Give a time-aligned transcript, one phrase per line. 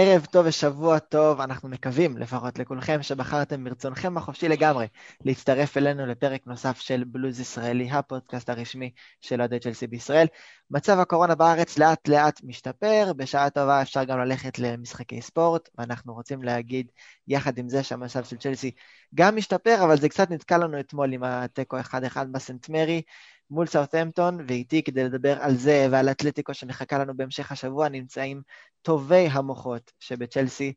[0.00, 4.86] ערב טוב ושבוע טוב, אנחנו מקווים לפחות לכולכם שבחרתם מרצונכם החופשי לגמרי
[5.24, 8.90] להצטרף אלינו לפרק נוסף של בלוז ישראלי, הפודקאסט הרשמי
[9.20, 10.26] של אוהדי צ'לסי בישראל.
[10.70, 16.42] מצב הקורונה בארץ לאט לאט משתפר, בשעה טובה אפשר גם ללכת למשחקי ספורט, ואנחנו רוצים
[16.42, 16.86] להגיד
[17.28, 18.70] יחד עם זה שהמצב של צ'לסי
[19.14, 21.84] גם משתפר, אבל זה קצת נתקע לנו אתמול עם התיקו 1-1
[22.32, 23.02] בסנט מרי.
[23.50, 28.42] מול סאות'המפטון, ואיתי כדי לדבר על זה ועל אתלטיקו שמחכה לנו בהמשך השבוע, נמצאים
[28.82, 30.72] טובי המוחות שבצ'לסי.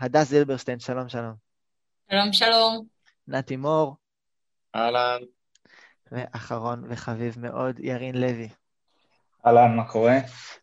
[0.00, 1.34] הדס זילברשטיין, שלום שלום.
[2.10, 2.86] שלום שלום.
[3.28, 3.96] נתי מור.
[4.74, 5.20] אהלן.
[6.12, 8.48] ואחרון וחביב מאוד, ירין לוי.
[9.46, 10.18] אהלן, מה קורה?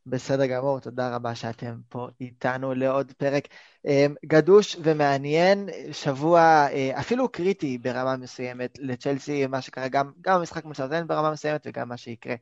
[0.06, 3.48] בסדר גמור, תודה רבה שאתם פה איתנו לעוד פרק
[3.86, 6.40] אמ, גדוש ומעניין, שבוע
[6.72, 11.68] אה, אפילו קריטי ברמה מסוימת לצ'לסי, מה שקרה גם, גם במשחק מול סרטן ברמה מסוימת
[11.68, 12.36] וגם מה שיקרה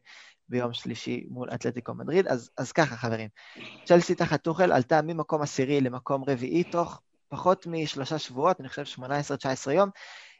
[0.50, 2.28] ביום שלישי מול אתלטיקו מדריד.
[2.28, 3.30] אז, אז ככה, חברים,
[3.86, 9.04] צ'לסי תחת טוחל עלתה ממקום עשירי למקום רביעי תוך פחות משלושה שבועות, אני חושב
[9.68, 9.90] 18-19 יום,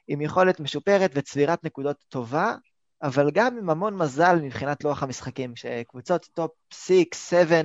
[0.08, 2.56] עם יכולת משופרת וצבירת נקודות טובה,
[3.04, 7.62] אבל גם עם המון מזל מבחינת לוח המשחקים, שקבוצות top 6, 7,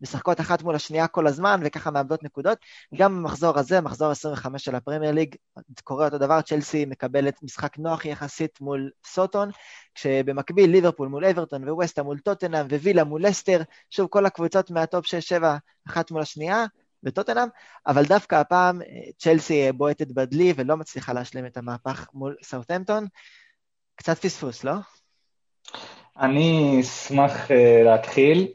[0.00, 2.58] משחקות אחת מול השנייה כל הזמן, וככה מאבדות נקודות.
[2.94, 5.34] גם במחזור הזה, מחזור 25 של הפרמייר ליג,
[5.84, 9.50] קורה אותו דבר, צ'לסי מקבלת משחק נוח יחסית מול סאות'המפטון,
[9.94, 15.10] כשבמקביל ליברפול מול אברטון וווסטה מול טוטנאם ווילה מול לסטר, שוב כל הקבוצות מהטופ 6-7
[15.88, 16.64] אחת מול השנייה,
[17.04, 17.48] וטוטנאם,
[17.86, 18.80] אבל דווקא הפעם
[19.18, 23.06] צ'לסי בועטת בדלי ולא מצליחה להשלים את המהפך מול סאות'מפטון.
[23.98, 24.72] קצת פספוס, לא?
[26.18, 28.48] אני אשמח uh, להתחיל.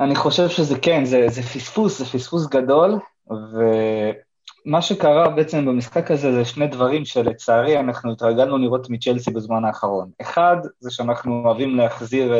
[0.00, 2.94] אני חושב שזה כן, זה, זה פספוס, זה פספוס גדול,
[3.26, 10.10] ומה שקרה בעצם במשחק הזה זה שני דברים שלצערי אנחנו התרגלנו לראות מצ'לסי בזמן האחרון.
[10.20, 12.34] אחד, זה שאנחנו אוהבים להחזיר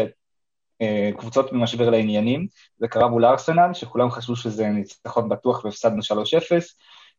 [0.82, 2.46] uh, קבוצות ממשבר לעניינים,
[2.78, 6.02] זה קרה מול ארסנל, שכולם חשבו שזה ניצחון בטוח והפסדנו 3-0,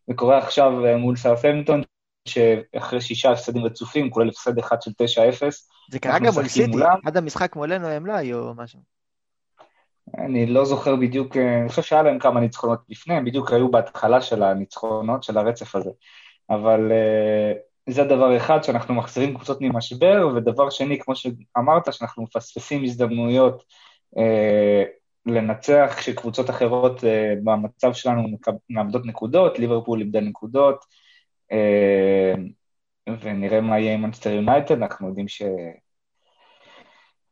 [0.07, 1.81] זה קורה עכשיו uh, מול סרפמפטון,
[2.27, 4.93] שאחרי שישה הפסדים רצופים, כולל הפסד אחד של 9-0.
[5.91, 8.79] זה קרה גם מול סיטי, עד המשחק מולנו הם לא היו משהו.
[10.17, 13.71] אני לא זוכר בדיוק, אה, אני חושב שהיה להם כמה ניצחונות לפני, הם בדיוק היו
[13.71, 15.89] בהתחלה של הניצחונות, של הרצף הזה.
[16.49, 22.83] אבל uh, זה דבר אחד, שאנחנו מחזירים קבוצות ממשבר, ודבר שני, כמו שאמרת, שאנחנו מפספסים
[22.83, 23.63] הזדמנויות
[24.15, 24.19] uh,
[25.25, 27.03] לנצח כשקבוצות אחרות uh,
[27.43, 28.27] במצב שלנו
[28.69, 31.06] מאבדות נקודות, ליברפול איבדה נקודות, אה,
[33.21, 35.41] ונראה מה יהיה עם מנסטר יונייטד, אנחנו יודעים ש...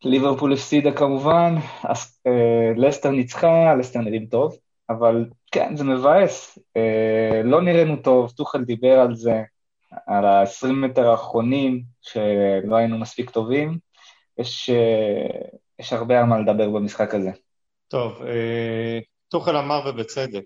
[0.04, 1.56] ליברפול הפסידה כמובן,
[2.28, 4.58] אה, לסטר ניצחה, לסטר נראים טוב,
[4.90, 6.60] אבל כן, זה מבאס.
[6.78, 9.44] אה, לא נראינו טוב, טוחל דיבר על זה,
[10.08, 13.78] על ה-20 מטר האחרונים, שלא היינו מספיק טובים.
[14.38, 14.70] יש,
[15.80, 17.32] יש הרבה על מה לדבר במשחק הזה.
[17.88, 18.22] טוב,
[19.28, 20.46] טוחל אמר ובצדק,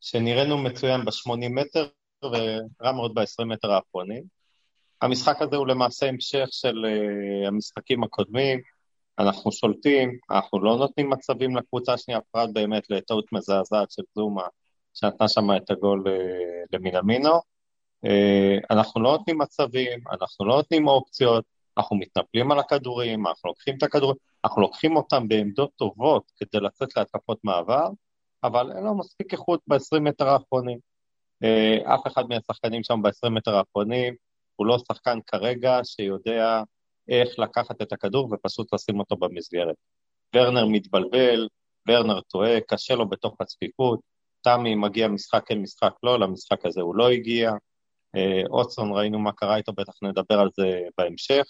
[0.00, 1.86] שנראינו מצוין ב-80 מטר,
[2.26, 4.22] ורע מאוד ב-20 מטר האחרונים.
[5.02, 8.60] המשחק הזה הוא למעשה המשך של uh, המשחקים הקודמים,
[9.18, 14.46] אנחנו שולטים, אנחנו לא נותנים מצבים לקבוצה השנייה, פרט באמת לטעות מזעזעת של זומה,
[14.94, 16.10] שנתנה שם את הגול uh,
[16.72, 17.34] למינמינו.
[18.06, 21.44] Uh, אנחנו לא נותנים מצבים, אנחנו לא נותנים אופציות,
[21.78, 26.96] אנחנו מתנפלים על הכדורים, אנחנו לוקחים את הכדורים, אנחנו לוקחים אותם בעמדות טובות כדי לצאת
[26.96, 27.88] להתקפות מעבר,
[28.44, 30.78] אבל אין לו מספיק איכות ב-20 מטר האחרונים.
[31.44, 34.14] אה, אף אחד מהשחקנים שם ב-20 מטר האחרונים
[34.56, 36.62] הוא לא שחקן כרגע שיודע
[37.08, 39.76] איך לקחת את הכדור ופשוט לשים אותו במסגרת.
[40.34, 41.48] ורנר מתבלבל,
[41.88, 44.00] ורנר טועה, קשה לו בתוך הצפיפות,
[44.42, 47.52] תמי מגיע משחק כן משחק לא, למשחק הזה הוא לא הגיע.
[48.16, 51.44] אה, אוטסון, ראינו מה קרה איתו, בטח נדבר על זה בהמשך.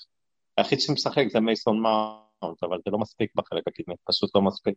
[0.57, 4.75] היחיד שמשחק זה מייסון מאונט, אבל זה לא מספיק בחלק הקדמי, פשוט לא מספיק.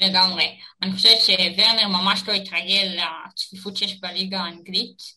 [0.00, 0.58] לגמרי.
[0.82, 2.98] אני חושבת שוורנר ממש לא התרגל
[3.28, 5.16] לצפיפות שיש בליגה האנגלית.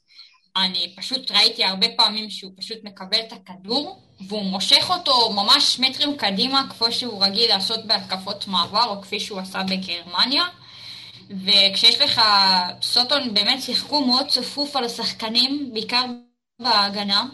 [0.55, 6.17] אני פשוט ראיתי הרבה פעמים שהוא פשוט מקבל את הכדור, והוא מושך אותו ממש מטרים
[6.17, 10.43] קדימה, כמו שהוא רגיל לעשות בהתקפות מעבר, או כפי שהוא עשה בגרמניה.
[11.45, 12.21] וכשיש לך,
[12.81, 16.05] סאות'המפטון באמת שיחקו מאוד צפוף על השחקנים, בעיקר
[16.59, 17.25] בהגנה,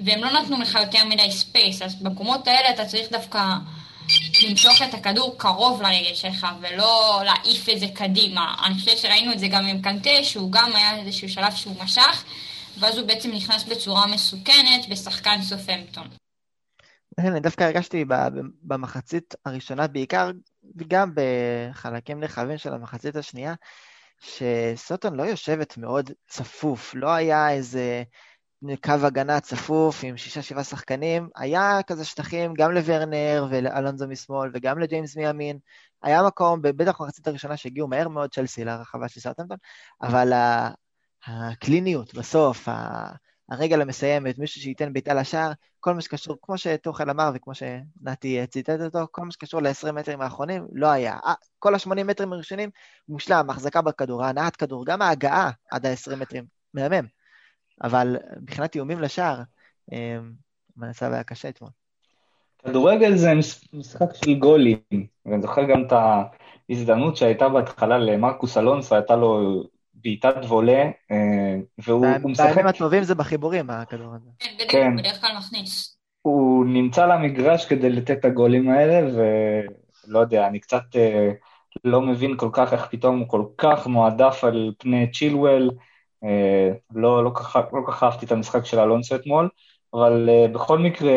[0.00, 3.54] והם לא נתנו לך יותר מדי space, אז במקומות האלה אתה צריך דווקא
[4.48, 8.54] למשוך את הכדור קרוב לרגל שלך, ולא להעיף את זה קדימה.
[8.66, 12.24] אני חושבת שראינו את זה גם עם קנטה, שהוא גם היה איזשהו שלב שהוא משך,
[12.78, 16.08] ואז הוא בעצם נכנס בצורה מסוכנת בשחקן סאות'המפטון.
[17.18, 18.04] אני דווקא הרגשתי
[18.62, 20.30] במחצית הראשונה בעיקר,
[20.76, 23.54] וגם בחלקים נרחבים של המחצית השנייה,
[24.20, 28.02] שסוטון לא יושבת מאוד צפוף, לא היה איזה
[28.84, 35.16] קו הגנה צפוף עם שישה-שבעה שחקנים, היה כזה שטחים גם לוורנר ולאלונזו משמאל וגם לג'יימס
[35.16, 35.58] מימין,
[36.02, 39.56] היה מקום, בטח במחצית הראשונה שהגיעו מהר מאוד צ'לסי לרחבה של סאוטהמפטון,
[40.02, 40.32] אבל
[41.26, 42.68] הקליניות בסוף,
[43.48, 48.80] הרגל המסיימת, מישהו שייתן בעיטה לשער, כל מה שקשור, כמו שתוכל אמר וכמו שנתי ציטט
[48.80, 51.18] אותו, כל מה שקשור ל-20 מטרים האחרונים, לא היה.
[51.58, 52.70] כל ה-80 מטרים הראשונים,
[53.08, 56.44] מושלם, החזקה בכדור, הנעת כדור, גם ההגעה עד ה-20 מטרים,
[56.74, 57.17] מהמם.
[57.84, 59.42] אבל מבחינת איומים לשער,
[60.76, 61.70] המצב היה קשה אתמול.
[62.64, 63.32] כדורגל זה
[63.72, 64.78] משחק של גולים,
[65.26, 69.62] ואני זוכר גם את ההזדמנות שהייתה בהתחלה למרקוס אלונסו, הייתה לו
[69.94, 72.46] בעיטת וולה, אה, והוא משחק...
[72.46, 74.30] בימים הטובים זה בחיבורים, הכדור הזה.
[74.38, 74.96] כן, בדיוק, כן.
[74.96, 75.98] בדרך כלל מכניס.
[76.22, 81.30] הוא נמצא למגרש כדי לתת את הגולים האלה, ולא יודע, אני קצת אה,
[81.84, 85.70] לא מבין כל כך איך פתאום הוא כל כך מועדף על פני צ'ילואל.
[86.24, 89.48] אה, לא, לא, כך, לא כך אהבתי את המשחק של אלונסו אתמול,
[89.94, 91.12] אבל בכל מקרה,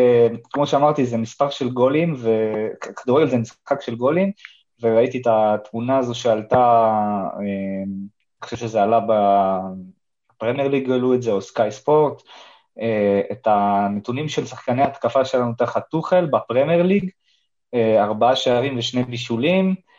[0.54, 4.32] כמו שאמרתי, זה מספר של גולים, וכדורגל זה משחק של גולים,
[4.82, 6.84] וראיתי את התמונה הזו שעלתה
[7.40, 7.86] אני
[8.44, 12.22] חושב שזה עלה בפרמייר ליג, גלו את זה, או סקאי ספורט,
[12.82, 17.10] אה, את הנתונים של שחקני התקפה שלנו תחת טוחל בפרמייר ליג,
[17.74, 19.91] אה, ארבעה שערים ושני בישולים, אה,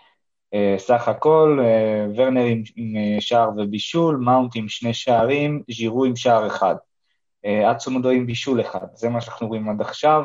[0.78, 1.58] סך הכל,
[2.16, 6.74] ורנר עם, עם שער ובישול, מאונט עם שני שערים, ז'ירו עם שער אחד.
[7.46, 10.24] אצונודו עם בישול אחד, זה מה שאנחנו רואים עד עכשיו.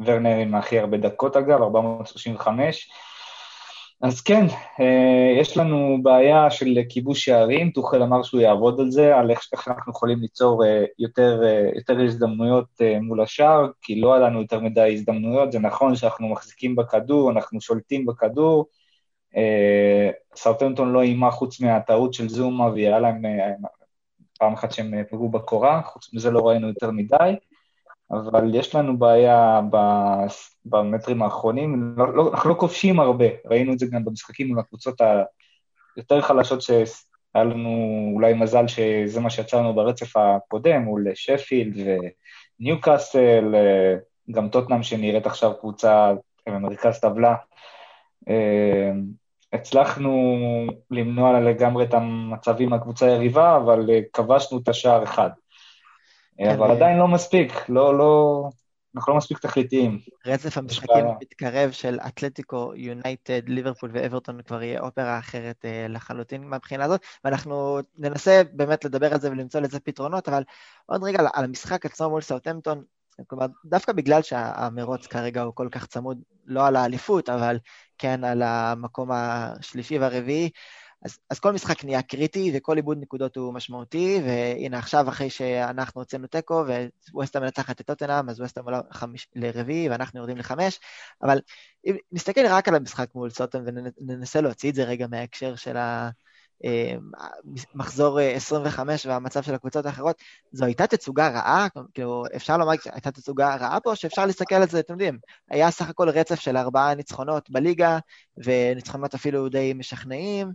[0.00, 2.90] ורנר עם הכי הרבה דקות אגב, 435.
[4.02, 4.46] אז כן,
[4.80, 9.40] אה, יש לנו בעיה של כיבוש שערים, טוחל אמר שהוא יעבוד על זה, על איך,
[9.66, 12.66] אנחנו יכולים ליצור אה, יותר, אה, יותר הזדמנויות
[13.02, 17.60] מול השער, כי לא היה לנו יותר מדי הזדמנויות, זה נכון שאנחנו מחזיקים בכדור, אנחנו
[17.60, 18.66] שולטים בכדור,
[20.36, 23.22] סאוטנטון לא איימה חוץ מהטעות של זומה, והיה להם
[24.38, 27.34] פעם אחת שהם פגעו בקורה, חוץ מזה לא ראינו יותר מדי.
[28.10, 29.60] אבל יש לנו בעיה
[30.64, 35.00] במטרים האחרונים, לא, לא, אנחנו לא כובשים הרבה, ראינו את זה גם במשחקים מול הקבוצות
[35.96, 36.84] היותר חלשות שהיה
[37.34, 41.74] לנו אולי מזל שזה מה שיצרנו ברצף הקודם, מול שפילד
[42.60, 43.54] וניוקאסל,
[44.30, 46.12] גם טוטנאם שנראית עכשיו קבוצה
[46.48, 47.34] במרכז טבלה.
[49.52, 50.40] הצלחנו
[50.90, 55.30] למנוע לגמרי את המצבים מהקבוצה היריבה, אבל כבשנו את השער אחד.
[56.38, 58.42] כן, אבל עדיין לא מספיק, לא, לא,
[58.96, 59.98] אנחנו לא מספיק תכליתיים.
[60.26, 66.84] רצף המשחקים המתקרב של אתלטיקו, יונייטד, ליברפול ואברטון כבר יהיה אופרה אחרת אה, לחלוטין מהבחינה
[66.84, 70.42] הזאת, ואנחנו ננסה באמת לדבר על זה ולמצוא לזה פתרונות, אבל
[70.86, 72.82] עוד רגע על המשחק עצמו מול סאוטמפטון,
[73.26, 77.58] כלומר, דווקא בגלל שהמרוץ כרגע הוא כל כך צמוד, לא על האליפות, אבל
[78.00, 80.50] כן על המקום השלישי והרביעי,
[81.04, 86.00] אז, אז כל משחק נהיה קריטי, וכל איבוד נקודות הוא משמעותי, והנה עכשיו, אחרי שאנחנו
[86.00, 86.64] הוצאנו תיקו,
[87.12, 88.80] וווסטה מנצחת את טוטנאם, אז ווסטה עולה
[89.36, 90.80] לרביעי, ואנחנו יורדים לחמש,
[91.22, 91.40] אבל
[91.86, 93.64] אם נסתכל רק על המשחק מול סוטון
[94.00, 96.10] וננסה להוציא את זה רגע מההקשר של ה...
[96.64, 97.10] אמ,
[97.74, 100.16] מחזור 25 אה, והמצב של הקבוצות האחרות,
[100.52, 101.66] זו הייתה תצוגה רעה?
[101.94, 105.18] כאילו, אפשר לומר שהייתה תצוגה רעה פה, שאפשר להסתכל על זה, אתם יודעים,
[105.50, 107.98] היה סך הכל רצף של ארבעה ניצחונות בליגה,
[108.36, 110.52] וניצחונות אפילו די משכנעים,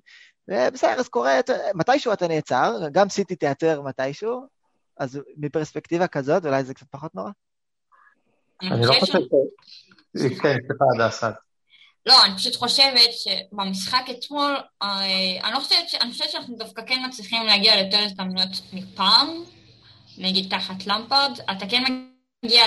[0.47, 1.33] ובסדר, אז קורה,
[1.75, 4.47] מתישהו אתה נעצר, גם סיטי תיעצר מתישהו,
[4.97, 7.31] אז מפרספקטיבה כזאת, אולי זה קצת פחות נורא?
[8.61, 9.15] אני לא חושב ש...
[10.17, 11.31] כן, סליחה, הדסה.
[12.05, 15.05] לא, אני פשוט חושבת שבמשחק אתמול, אה,
[15.43, 19.43] אני לא חושבת, אני חושבת שאנחנו דווקא כן מצליחים להגיע ליותר הזדמנויות מפעם,
[20.17, 21.83] נגיד תחת למפרד, אתה כן
[22.43, 22.63] מגיע,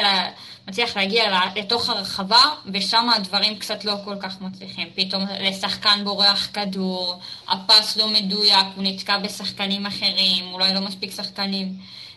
[0.69, 2.43] מצליח להגיע לתוך הרחבה,
[2.75, 4.89] ושם הדברים קצת לא כל כך מצליחים.
[4.95, 11.75] פתאום לשחקן בורח כדור, הפס לא מדויק, הוא נתקע בשחקנים אחרים, אולי לא מספיק שחקנים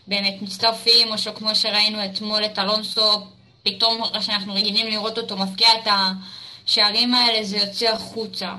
[0.07, 3.27] באמת מצטרפים, או שכמו שראינו אתמול את אלונסו,
[3.63, 5.87] פתאום שאנחנו רגילים לראות אותו מפקיע את
[6.71, 8.55] השערים האלה, זה יוצא החוצה.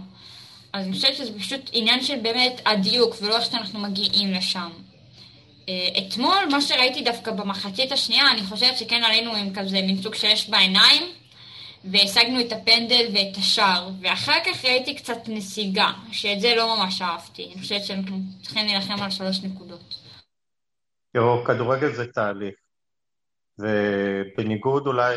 [0.72, 4.70] אז אני חושבת שזה פשוט עניין של באמת הדיוק, ולא איך שאנחנו מגיעים לשם.
[5.68, 10.14] אה, אתמול, מה שראיתי דווקא במחצית השנייה, אני חושבת שכן עלינו עם כזה מין סוג
[10.14, 11.02] שיש בעיניים,
[11.84, 17.50] והשגנו את הפנדל ואת השער, ואחר כך ראיתי קצת נסיגה, שאת זה לא ממש אהבתי.
[17.54, 19.94] אני חושבת שאנחנו צריכים להילחם על שלוש נקודות.
[21.12, 22.54] תראו, כדורגל זה תהליך.
[23.58, 25.16] ובניגוד אולי,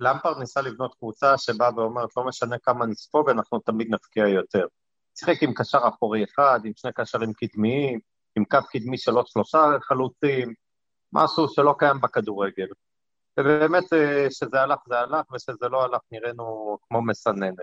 [0.00, 4.66] למפרד ניסה לבנות קבוצה שבאה ואומרת, לא משנה כמה נספוג, אנחנו תמיד נפקיע יותר.
[5.18, 8.00] שיחק עם קשר אחורי אחד, עם שני קשרים קדמיים,
[8.36, 10.54] עם קו קדמי של עוד שלושה חלוצים,
[11.12, 12.66] משהו שלא קיים בכדורגל.
[13.40, 17.56] ובאמת אה, שזה הלך זה הלך, ושזה לא הלך נראינו כמו מסננת.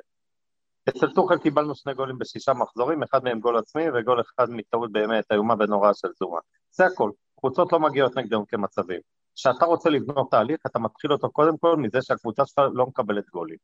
[0.89, 5.31] אצל טוחל קיבלנו שני גולים בשישה מחזורים, אחד מהם גול עצמי וגול אחד מטעות באמת
[5.31, 6.39] איומה ונוראה של זומה.
[6.71, 7.11] זה הכל.
[7.39, 8.99] קבוצות לא מגיעות נגדם כמצבים.
[9.35, 13.57] כשאתה רוצה לבנות תהליך, אתה מתחיל אותו קודם כל מזה שהקבוצה שלך לא מקבלת גולים,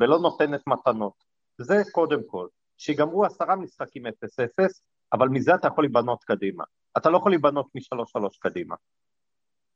[0.00, 1.24] ולא נותנת מתנות.
[1.58, 2.46] זה קודם כל.
[2.78, 4.10] שיגמרו עשרה משחקים 0-0,
[5.12, 6.64] אבל מזה אתה יכול להיבנות קדימה.
[6.98, 8.74] אתה לא יכול להיבנות מ-3-3 קדימה.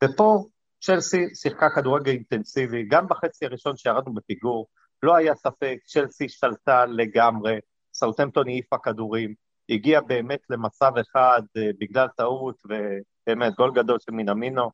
[0.05, 0.45] ופה
[0.81, 4.67] צ'לסי שיחקה כדורגל אינטנסיבי, גם בחצי הראשון שירדנו בפיגור,
[5.03, 7.59] לא היה ספק, צ'לסי שלטה לגמרי,
[7.95, 9.35] סאוטמפטון העיפה כדורים,
[9.69, 14.71] הגיע באמת למצב אחד uh, בגלל טעות, ובאמת גול גדול של מינמינו,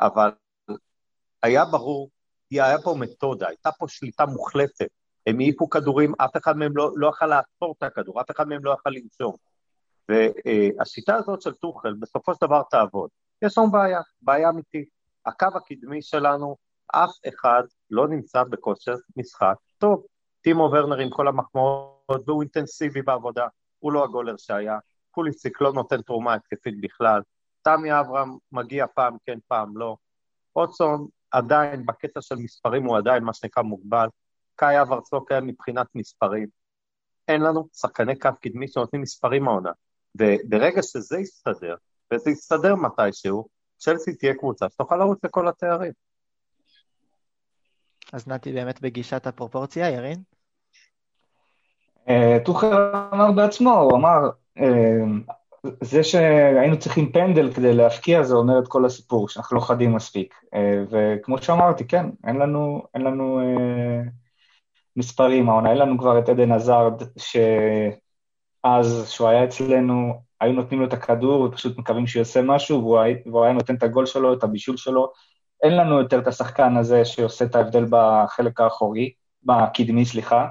[0.00, 0.30] אבל
[1.42, 2.10] היה ברור,
[2.50, 4.88] היה פה מתודה, הייתה פה שליטה מוחלטת.
[5.26, 8.76] הם העיפו כדורים, אף אחד מהם לא, לא לעצור את הכדור, אף אחד מהם לא
[8.78, 9.36] יכל לנשום.
[10.08, 13.10] והשיטה הזאת של טוחל בסופו של דבר תעבוד.
[13.42, 14.88] יש לנו בעיה, בעיה אמיתית.
[15.26, 20.04] הקו הקדמי שלנו, אף אחד לא נמצא בכושר משחק טוב.
[20.40, 23.46] טימו ורנר עם כל המחמאות, והוא אינטנסיבי בעבודה,
[23.78, 24.78] הוא לא הגולר שהיה,
[25.14, 27.20] פוליסיק לא נותן תרומה התקפית בכלל,
[27.64, 29.96] תמי אברהם מגיע פעם כן, פעם לא.
[30.56, 34.08] אוטסון עדיין, בקטע של מספרים הוא עדיין מה שנקרא מוגבל.
[34.56, 36.48] קאי אברץ לא קיים מבחינת מספרים.
[37.28, 39.70] אין לנו שחקני קו קדמי שנותנים מספרים העונה.
[40.14, 41.74] וברגע שזה יסתדר,
[42.12, 45.92] וזה יסתדר מתישהו, צ'לסי תהיה קבוצה שתוכל לרוץ לכל התארים.
[48.12, 50.22] אז נתי באמת בגישת הפרופורציה, ירין?
[52.08, 55.04] אה, טוחר אמר בעצמו, הוא אמר, אה,
[55.80, 60.34] זה שהיינו צריכים פנדל כדי להפקיע, זה אומר את כל הסיפור, שאנחנו לא חדים מספיק.
[60.54, 63.40] אה, וכמו שאמרתי, כן, אין לנו, אין לנו
[64.96, 70.86] מספרים, העונה, אין לנו כבר את עדן עזרד, שאז, שהוא היה אצלנו, היו נותנים לו
[70.86, 74.34] את הכדור ופשוט מקווים שהוא יעשה משהו, והוא היה, והוא היה נותן את הגול שלו,
[74.34, 75.12] את הבישול שלו.
[75.62, 80.46] אין לנו יותר את השחקן הזה שעושה את ההבדל בחלק האחורי, בקדמי, סליחה.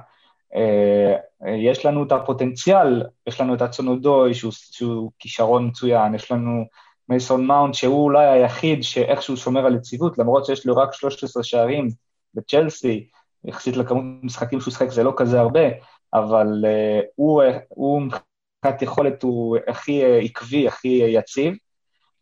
[0.56, 1.16] אה,
[1.58, 6.66] יש לנו את הפוטנציאל, יש לנו את אצונודוי שהוא, שהוא כישרון מצוין, יש לנו
[7.10, 11.90] מייסון מאונט שהוא אולי היחיד שאיכשהו שומר על יציבות, למרות שיש לו רק 13 שערים
[12.34, 13.10] בצ'לסי,
[13.46, 15.70] יחסית לכמות משחקים שהוא שחק זה לא כזה הרבה,
[16.14, 21.54] אבל uh, הוא, הוא מבחינת יכולת הוא הכי uh, עקבי, הכי יציב,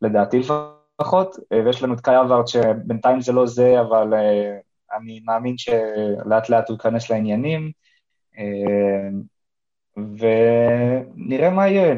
[0.02, 1.36] לדעתי לפחות,
[1.66, 4.14] ויש לנו את קאי אברד שבינתיים זה לא זה, אבל
[4.98, 7.72] אני מאמין שלאט לאט הוא ייכנס לעניינים.
[8.36, 8.42] Uh,
[9.98, 11.96] ונראה מה יהיה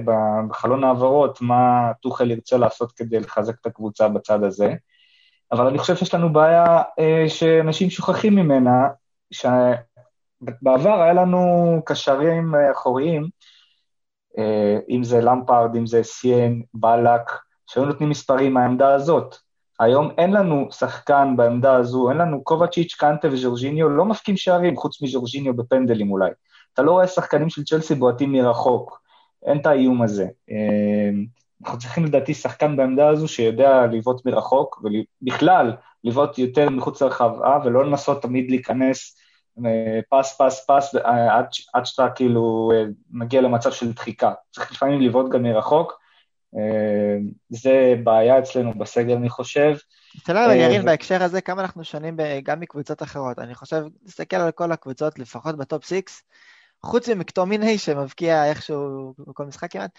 [0.50, 4.74] בחלון העברות, מה טוחל ירצה לעשות כדי לחזק את הקבוצה בצד הזה.
[5.52, 8.88] אבל אני חושב שיש לנו בעיה אה, שאנשים שוכחים ממנה,
[9.32, 13.28] שבעבר היה לנו קשרים אה, אחוריים,
[14.38, 17.32] אה, אם זה למפרד, אם זה סיין, בלק,
[17.68, 19.36] שהיו נותנים מספרים מהעמדה הזאת.
[19.80, 25.02] היום אין לנו שחקן בעמדה הזו, אין לנו קובצ'יץ', קנטה וז'ורג'יניו, לא מפקים שערים, חוץ
[25.02, 26.30] מז'ורג'יניו בפנדלים אולי.
[26.74, 29.02] אתה לא רואה שחקנים של צ'לסי בועטים מרחוק,
[29.46, 30.28] אין את האיום הזה.
[30.52, 31.10] אה,
[31.64, 37.86] אנחנו צריכים לדעתי שחקן בעמדה הזו שיודע לבעוט מרחוק, ובכלל לבעוט יותר מחוץ לרחבה, ולא
[37.86, 39.16] לנסות תמיד להיכנס
[39.66, 44.34] אה, פס, פס, פס, אה, עד, עד שאתה כאילו אה, מגיע למצב של דחיקה.
[44.52, 46.03] צריך לפעמים לבעוט גם מרחוק.
[47.50, 49.76] זה בעיה אצלנו בסגל, אני חושב.
[50.28, 53.40] שאלה אבל ירין, בהקשר הזה, כמה אנחנו שונים גם מקבוצות אחרות.
[53.40, 56.24] אני חושב, תסתכל על כל הקבוצות, לפחות ב top six,
[56.84, 59.92] חוץ ממקטומיני שמבקיע איכשהו בכל משחק כמעט,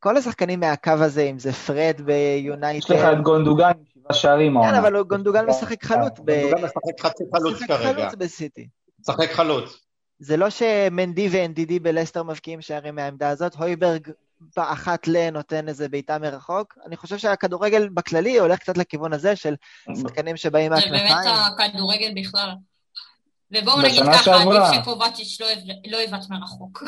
[0.00, 2.78] כל השחקנים מהקו הזה, אם זה פרד ביונייטד.
[2.78, 4.54] יש לך את גונדוגן עם שבעה שערים.
[4.62, 6.18] כן, אבל גונדוגן משחק חלוץ.
[6.18, 7.74] גונדוגן משחק חצי חלוץ כרגע.
[7.74, 8.68] משחק חלוץ בסיטי.
[9.00, 9.80] משחק חלוץ.
[10.18, 14.08] זה לא שמנדי ואנדידי בלסטר מבקיעים שערים מהעמדה הזאת, הויברג
[14.56, 16.78] באחת ל נותן איזה בעיטה מרחוק.
[16.86, 19.54] אני חושב שהכדורגל בכללי הולך קצת לכיוון הזה של
[20.02, 21.08] שחקנים שבאים מהכנפיים.
[21.08, 22.50] זה באמת הכדורגל בכלל.
[23.50, 25.38] ובואו נגיד ככה, עדיף שקובצ'יץ'
[25.90, 26.82] לא יבעט מרחוק.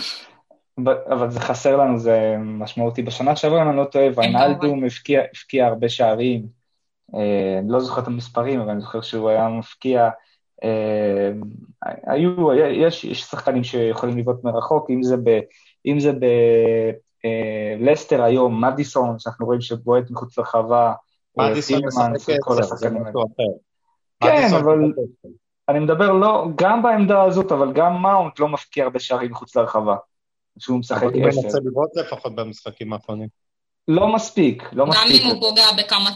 [0.86, 3.02] אבל זה חסר לנו, זה משמעותי.
[3.02, 4.84] בשנה שעברה, אם אני לא טועה, ויינלדום
[5.32, 6.46] הפקיע הרבה שערים.
[7.14, 10.08] אה, אני לא זוכר את המספרים, אבל אני זוכר שהוא היה מפקיע.
[10.64, 11.30] אה,
[12.06, 15.40] היו, יש, יש שחקנים שיכולים לבעוט מרחוק, אם זה ב...
[15.86, 16.12] אם זה
[18.12, 20.92] אה, היום, מדיסון, שאנחנו רואים שבועט מחוץ לרחבה,
[21.36, 23.58] מדיסון משחק עשר, זה משהו אחר.
[24.20, 24.78] כן, אבל
[25.68, 29.96] אני מדבר לא, גם בעמדה הזאת, אבל גם מאונט לא מפקיע הרבה שערים מחוץ לרחבה.
[30.58, 31.06] שהוא משחק עשר.
[31.06, 33.28] אבל הוא מנסה לבעוט לפחות במשחקים האחרונים.
[33.88, 35.22] לא מספיק, לא מספיק.
[35.22, 36.10] גם אם הוא פוגע בכמה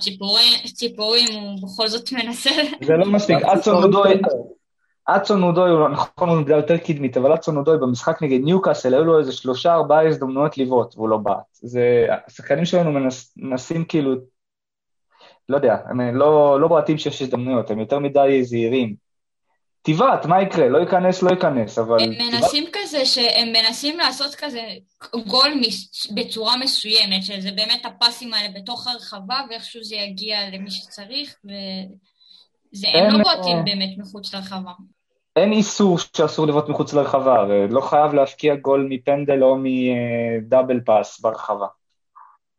[0.74, 2.50] ציפורים, הוא בכל זאת מנסה.
[2.80, 3.36] זה לא מספיק.
[3.36, 3.90] אצון
[5.38, 9.32] נודוי, נכון, הוא נגדל יותר קדמית, אבל אצון נודוי במשחק נגד ניוקאסל, היו לו איזה
[9.32, 11.44] שלושה, ארבעה הזדמנויות לבעוט, והוא לא בעט.
[11.52, 14.14] זה, השחקנים שלנו מנסים כאילו,
[15.48, 19.10] לא יודע, הם לא, לא בעטים שיש הזדמנויות, הם יותר מדי זהירים.
[19.82, 20.68] תבעט, מה יקרה?
[20.68, 22.02] לא ייכנס, לא ייכנס, אבל...
[22.02, 22.76] הם מנסים תיבט...
[22.82, 24.60] כזה, שהם מנסים לעשות כזה
[25.26, 26.12] גול מס...
[26.14, 33.18] בצורה מסוימת, שזה באמת הפסים האלה בתוך הרחבה, ואיכשהו זה יגיע למי שצריך, וזה, הם
[33.18, 34.72] לא בועטים באמת מחוץ לרחבה.
[35.36, 41.66] אין איסור שאסור לבעוט מחוץ לרחבה, ולא חייב להפקיע גול מפנדל או מדאבל פאס ברחבה.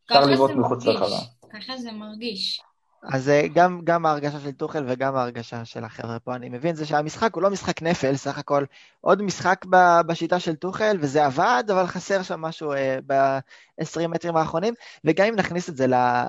[0.06, 1.18] אפשר לבעוט מחוץ לרחבה.
[1.54, 2.62] ככה זה מרגיש.
[3.04, 6.86] אז אה, גם, גם ההרגשה של טוחל וגם ההרגשה של החבר'ה פה, אני מבין, זה
[6.86, 8.64] שהמשחק הוא לא משחק נפל, סך הכל
[9.02, 9.66] עוד משחק
[10.08, 15.36] בשיטה של טוחל, וזה עבד, אבל חסר שם משהו אה, ב-20 מטרים האחרונים, וגם אם
[15.36, 15.86] נכניס את זה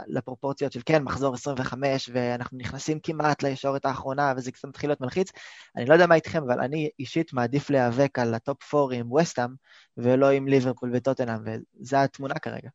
[0.06, 5.30] לפרופורציות של כן, מחזור 25, ואנחנו נכנסים כמעט לישורת האחרונה, וזה קצת מתחיל להיות מלחיץ,
[5.76, 9.12] אני לא יודע מה איתכם, אבל אני אישית מעדיף להיאבק על ה top 4 עם
[9.12, 9.50] ווסטהאם,
[9.96, 12.68] ולא עם ליברפול וטוטנאם, וזו התמונה כרגע.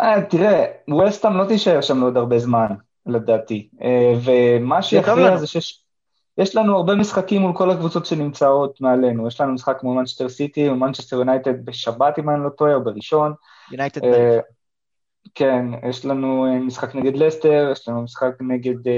[0.00, 2.66] אה, תראה, ווסטהאם לא תישאר שם עוד הרבה זמן.
[3.10, 3.68] לדעתי.
[3.82, 9.26] אה, ומה שיכריע זה שיש לנו הרבה משחקים מול כל הקבוצות שנמצאות מעלינו.
[9.28, 13.32] יש לנו משחק מול מנצ'סטר סיטי ומנצ'סטר יונייטד בשבת, אם אני לא טועה, או בראשון.
[13.72, 14.38] יונייטד אה,
[15.34, 18.92] כן, יש לנו אה, משחק נגד לסטר, יש לנו משחק נגד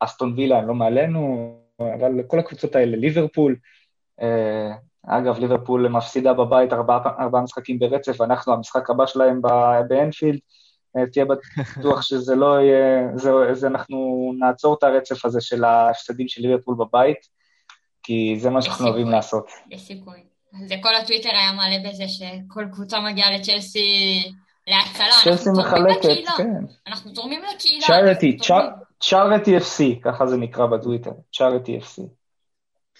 [0.00, 3.56] אסטון וילה, לא מעלינו, אבל כל הקבוצות האלה, ליברפול.
[5.06, 9.42] אגב, ליברפול מפסידה בבית ארבעה ארבע משחקים ברצף, אנחנו, המשחק הבא שלהם
[9.88, 10.38] באנפילד.
[10.38, 10.67] אה,
[11.06, 16.42] תהיה בטוח שזה לא יהיה, זה, זה אנחנו נעצור את הרצף הזה של ההפסדים של
[16.42, 17.18] ליברפול בבית,
[18.02, 19.50] כי זה מה שאנחנו אוהבים לעשות.
[19.70, 20.18] יש סיכוי.
[20.66, 24.22] זה כל הטוויטר היה מלא בזה שכל קבוצה מגיעה לצ'לסי
[24.66, 25.06] להצלה.
[25.24, 26.64] צ'לסי מחלקת, כן.
[26.86, 27.86] אנחנו תורמים לקהילה.
[27.86, 28.36] צ'ארטי,
[29.00, 32.02] צ'ארטי FC, ככה זה נקרא בטוויטר, צ'ארטי FC.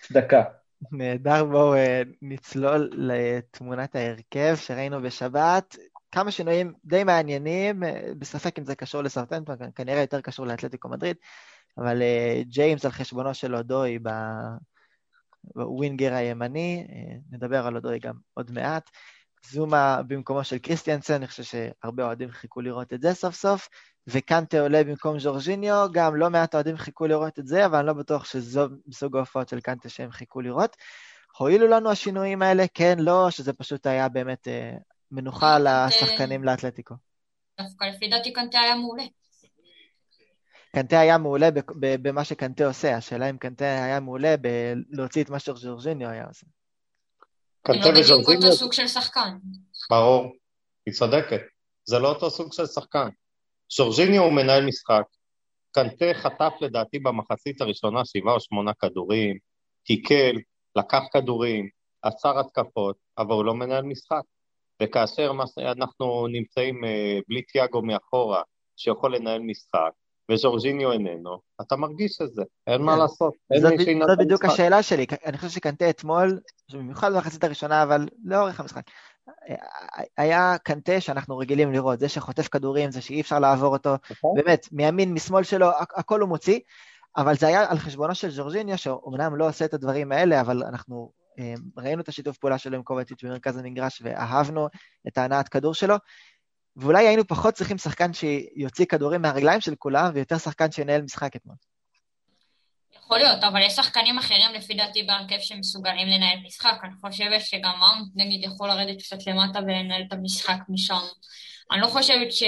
[0.06, 0.42] צדקה.
[0.92, 5.76] נהדר, בואו אה, נצלול לתמונת ההרכב שראינו בשבת.
[6.12, 11.16] כמה שינויים די מעניינים, אה, בספק אם זה קשור לסרטנטון, כנראה יותר קשור לאתלטיקו מדריד,
[11.78, 13.98] אבל uh, ג'יימס על חשבונו של אודוי
[15.54, 18.90] בווינגר הימני, uh, נדבר על אודוי גם עוד מעט.
[19.50, 23.68] זומה במקומו של קריסטיאנסן, אני חושב שהרבה אוהדים חיכו לראות את זה סוף סוף,
[24.06, 27.92] וקנטה עולה במקום ז'ורג'יניו, גם לא מעט אוהדים חיכו לראות את זה, אבל אני לא
[27.92, 30.76] בטוח שזו סוג ההופעות של קנטה שהם חיכו לראות.
[31.38, 34.48] הועילו לנו השינויים האלה, כן, לא, שזה פשוט היה באמת
[35.10, 36.94] מנוחה לשחקנים לאתלטיקו.
[37.60, 39.04] דווקא לפי דעתי קנטה היה מעולה.
[40.72, 46.08] קנטה היה מעולה במה שקנטה עושה, השאלה אם קנטה היה מעולה בלהוציא את מה שז'ורג'יניו
[46.08, 46.46] היה עושה.
[47.62, 48.16] קנטה וז'ורג'יניו...
[48.16, 49.38] הם לא בדיוק אותו סוג של שחקן.
[49.90, 50.32] ברור,
[50.86, 51.40] היא צודקת.
[51.84, 53.08] זה לא אותו סוג של שחקן.
[53.76, 55.02] ז'ורג'יניו הוא מנהל משחק.
[55.70, 59.38] קנטה חטף לדעתי במחצית הראשונה שבעה או שמונה כדורים,
[59.84, 60.36] תיקל,
[60.76, 61.68] לקח כדורים,
[62.02, 64.22] עצר התקפות, אבל הוא לא מנהל משחק.
[64.82, 68.42] וכאשר אנחנו נמצאים אה, בלי תיאגו מאחורה,
[68.76, 69.90] שיכול לנהל משחק,
[70.30, 72.98] וז'ורג'יניו איננו, אתה מרגיש את זה, אין מה כן.
[72.98, 73.34] לעשות.
[73.60, 76.40] זאת בדיוק השאלה שלי, אני חושב שקנטה אתמול,
[76.72, 78.82] במיוחד במחצית הראשונה, אבל לאורך המשחק,
[80.16, 84.34] היה קנטה שאנחנו רגילים לראות, זה שחוטף כדורים, זה שאי אפשר לעבור אותו, נכון.
[84.36, 86.60] באמת, מימין, משמאל שלו, הכל הוא מוציא,
[87.16, 91.12] אבל זה היה על חשבונו של ז'ורג'יניו, שאומנם לא עושה את הדברים האלה, אבל אנחנו
[91.76, 94.68] ראינו את השיתוף פעולה שלו עם קובטיץ' במרכז המגרש ואהבנו
[95.08, 95.94] את ההנעת כדור שלו,
[96.76, 101.56] ואולי היינו פחות צריכים שחקן שיוציא כדורים מהרגליים של כולם, ויותר שחקן שינהל משחק אתמול.
[103.04, 106.78] יכול להיות, אבל יש שחקנים אחרים לפי דעתי בהרכב שמסוגלים לנהל משחק.
[106.84, 111.00] אני חושבת שגם מאונט נגיד יכול לרדת קצת למטה ולנהל את המשחק משם.
[111.72, 112.42] אני לא חושבת ש...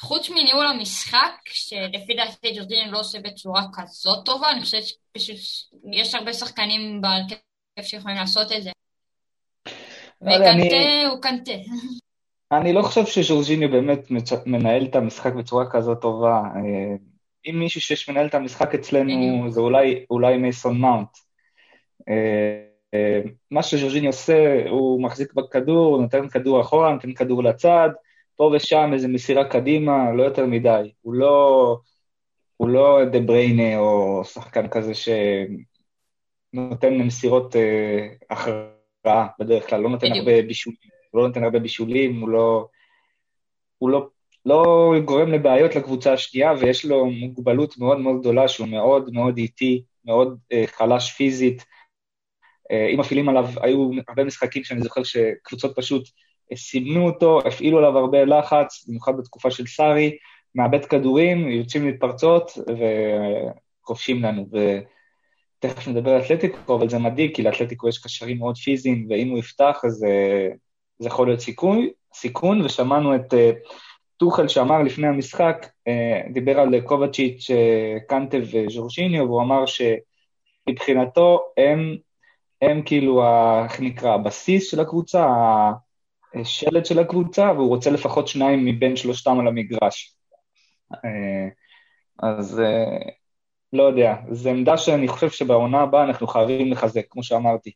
[0.00, 5.36] חוץ מניהול המשחק, שלפי דעתי ג'ורדיני לא עושה בצורה כזאת טובה, אני חושבת שפשוט
[5.92, 8.70] יש הרבה שחקנים בהרכב שיכולים לעשות את זה.
[10.22, 11.52] לא וקנטה הוא קנטה.
[12.52, 14.10] אני לא חושב שז'ורג'יניו באמת
[14.46, 16.42] מנהל את המשחק בצורה כזאת טובה.
[16.56, 16.96] אה,
[17.46, 21.08] אם מישהו שיש מנהל את המשחק אצלנו זה אולי, אולי מייסון מאונט.
[22.08, 22.14] אה,
[22.94, 27.88] אה, מה שז'ורג'יניו עושה, הוא מחזיק בכדור, נותן כדור אחורה, נותן כדור לצד,
[28.38, 30.92] פה ושם איזה מסירה קדימה, לא יותר מדי.
[31.00, 31.78] הוא לא,
[32.56, 40.12] הוא לא דה בריינה או שחקן כזה שנותן מסירות אה, הכרעה בדרך כלל, לא נותן
[40.12, 40.78] הרבה בישולים,
[41.14, 42.68] לא נותן הרבה בישולים, הוא לא...
[43.78, 44.08] הוא לא,
[44.46, 49.82] לא גורם לבעיות לקבוצה השנייה, ויש לו מוגבלות מאוד מאוד גדולה, שהוא מאוד מאוד איטי,
[50.04, 51.64] מאוד אה, חלש פיזית.
[52.70, 56.08] אה, אם מפעילים עליו, היו הרבה משחקים שאני זוכר שקבוצות פשוט
[56.54, 60.16] סימנו אותו, הפעילו עליו הרבה לחץ, במיוחד בתקופה של סארי,
[60.54, 62.58] מאבד כדורים, יוצאים להתפרצות
[63.82, 64.46] וכובשים לנו.
[65.58, 69.38] ותכף נדבר על אתלטיקו, אבל זה מדאיג, כי לאתלטיקו יש קשרים מאוד פיזיים, ואם הוא
[69.38, 70.48] יפתח, אז אה,
[70.98, 73.50] זה יכול להיות סיכון, סיכון ושמענו את אה,
[74.16, 77.50] טוחל שאמר לפני המשחק, אה, דיבר על קובצ'יץ',
[78.08, 81.96] קנטה וז'ורשיניו, והוא אמר שמבחינתו הם,
[82.62, 83.22] הם כאילו,
[83.64, 85.26] איך נקרא, הבסיס של הקבוצה,
[86.44, 90.14] שלד של הקבוצה, והוא רוצה לפחות שניים מבין שלושתם על המגרש.
[90.92, 91.48] אה,
[92.22, 93.10] אז אה,
[93.72, 97.72] לא יודע, זו עמדה שאני חושב שבעונה הבאה אנחנו חייבים לחזק, כמו שאמרתי.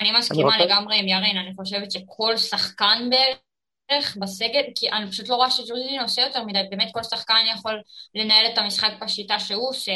[0.00, 5.34] אני מסכימה לגמרי עם ירין, אני חושבת שכל שחקן בערך בסגל, כי אני פשוט לא
[5.34, 7.82] רואה שג'ורדין עושה יותר מדי, באמת כל שחקן יכול
[8.14, 9.92] לנהל את המשחק בשיטה שהוא עושה,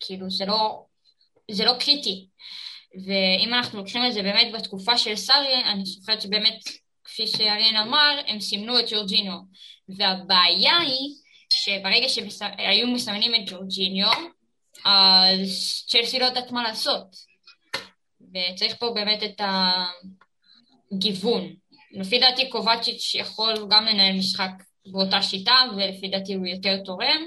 [0.00, 0.84] כאילו זה לא,
[1.50, 2.28] זה לא קריטי.
[2.94, 6.58] ואם אנחנו לוקחים את זה באמת בתקופה של סארי, אני חושבת שבאמת,
[7.04, 9.38] כפי שירין אמר, הם סימנו את ג'ורג'יניו.
[9.88, 11.14] והבעיה היא
[11.52, 14.12] שברגע שהיו מסמנים את ג'ורג'יניו,
[14.84, 17.06] אז צ'לסי לא יודעת מה לעשות.
[18.20, 19.40] וצריך פה באמת את
[20.92, 21.54] הגיוון.
[21.92, 24.50] לפי דעתי קובצ'יץ' יכול גם לנהל משחק
[24.86, 27.22] באותה שיטה, ולפי דעתי הוא יותר תורם.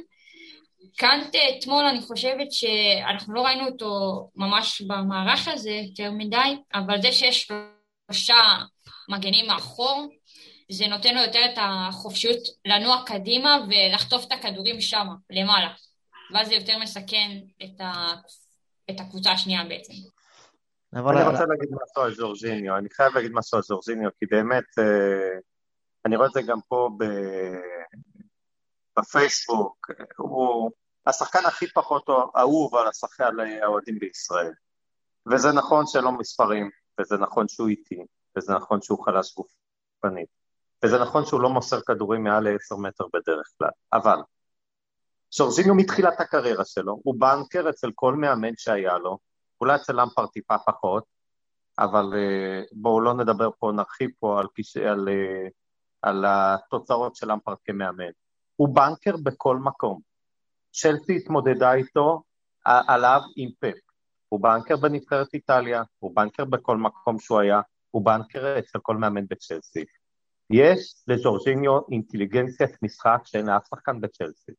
[0.98, 3.90] קאנטה אתמול אני חושבת שאנחנו לא ראינו אותו
[4.36, 8.36] ממש במערך הזה יותר מדי, אבל זה שיש שלושה
[9.10, 10.08] מגנים מאחור,
[10.72, 15.74] זה נותן לו יותר את החופשיות לנוע קדימה ולחטוף את הכדורים שם, למעלה.
[16.34, 17.32] ואז זה יותר מסכן
[17.64, 18.08] את, ה...
[18.90, 19.94] את הקבוצה השנייה בעצם.
[20.94, 25.40] אני רוצה להגיד משהו על ז'ורג'יניו, אני חייב להגיד משהו על ז'ורג'יניו, כי באמת, אה,
[26.06, 26.90] אני רואה את זה גם פה
[28.98, 30.72] בפייסבוק, הוא
[31.08, 34.52] השחקן הכי פחות אהוב על השחקן האוהדים בישראל.
[35.32, 38.06] וזה נכון שלא מספרים, וזה נכון שהוא איטי,
[38.38, 40.28] וזה נכון שהוא חלש גופנית,
[40.86, 44.18] וזה נכון שהוא לא מוסר כדורים מעל ל-10 מטר בדרך כלל, אבל
[45.32, 49.18] ז'ורג'יניו מתחילת הקריירה שלו, הוא בנקר אצל כל מאמן שהיה לו,
[49.62, 51.04] אולי אצל למפר טיפה פחות,
[51.80, 54.78] אבל uh, בואו לא נדבר פה, נרחיב פה על, פש...
[54.78, 55.50] על, uh,
[56.02, 58.12] על התוצאות של למפר כמאמן.
[58.56, 60.11] הוא בנקר בכל מקום.
[60.72, 62.24] צ'לסי התמודדה איתו
[62.66, 63.78] עליו עם פאפ.
[64.30, 69.26] הוא בנקר בנבחרת איטליה, הוא בנקר בכל מקום שהוא היה, הוא בנקר אצל כל מאמן
[69.30, 69.86] בצ'לסי.
[70.50, 74.52] יש לג'ורג'יניו אינטליגנציית משחק שאין לאף שחקן בצ'לסי.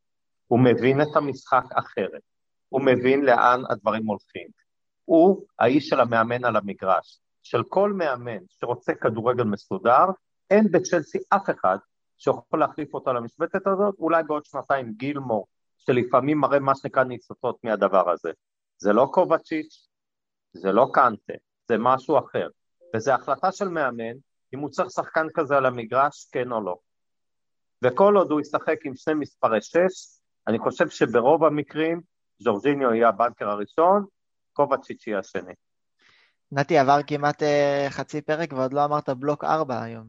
[0.47, 2.23] הוא מבין את המשחק אחרת,
[2.69, 4.49] הוא מבין לאן הדברים הולכים.
[5.05, 7.21] הוא האיש של המאמן על המגרש.
[7.43, 10.07] של כל מאמן שרוצה כדורגל מסודר,
[10.51, 11.77] אין בצ'לסי אף אחד
[12.17, 15.47] שיכול להחליף אותו למשבצת הזאת, אולי בעוד שנתיים גילמור,
[15.87, 18.31] שלפעמים מראה מה שנקרא ניצוצות מהדבר הזה.
[18.79, 19.89] זה לא קובצ'יץ',
[20.53, 21.33] זה לא קנטה,
[21.69, 22.49] זה משהו אחר.
[22.97, 24.17] וזו החלטה של מאמן,
[24.55, 26.77] אם הוא צריך שחקן כזה על המגרש, כן או לא.
[27.83, 32.01] וכל עוד הוא ישחק עם שני מספרי שש, אני חושב שברוב המקרים
[32.39, 34.05] ז'ורג'יניו יהיה הבנקר הראשון,
[34.53, 35.55] קובצ'יץ' יהיה השני.
[36.53, 40.09] נתי, עבר כמעט uh, חצי פרק ועוד לא אמרת בלוק ארבע היום.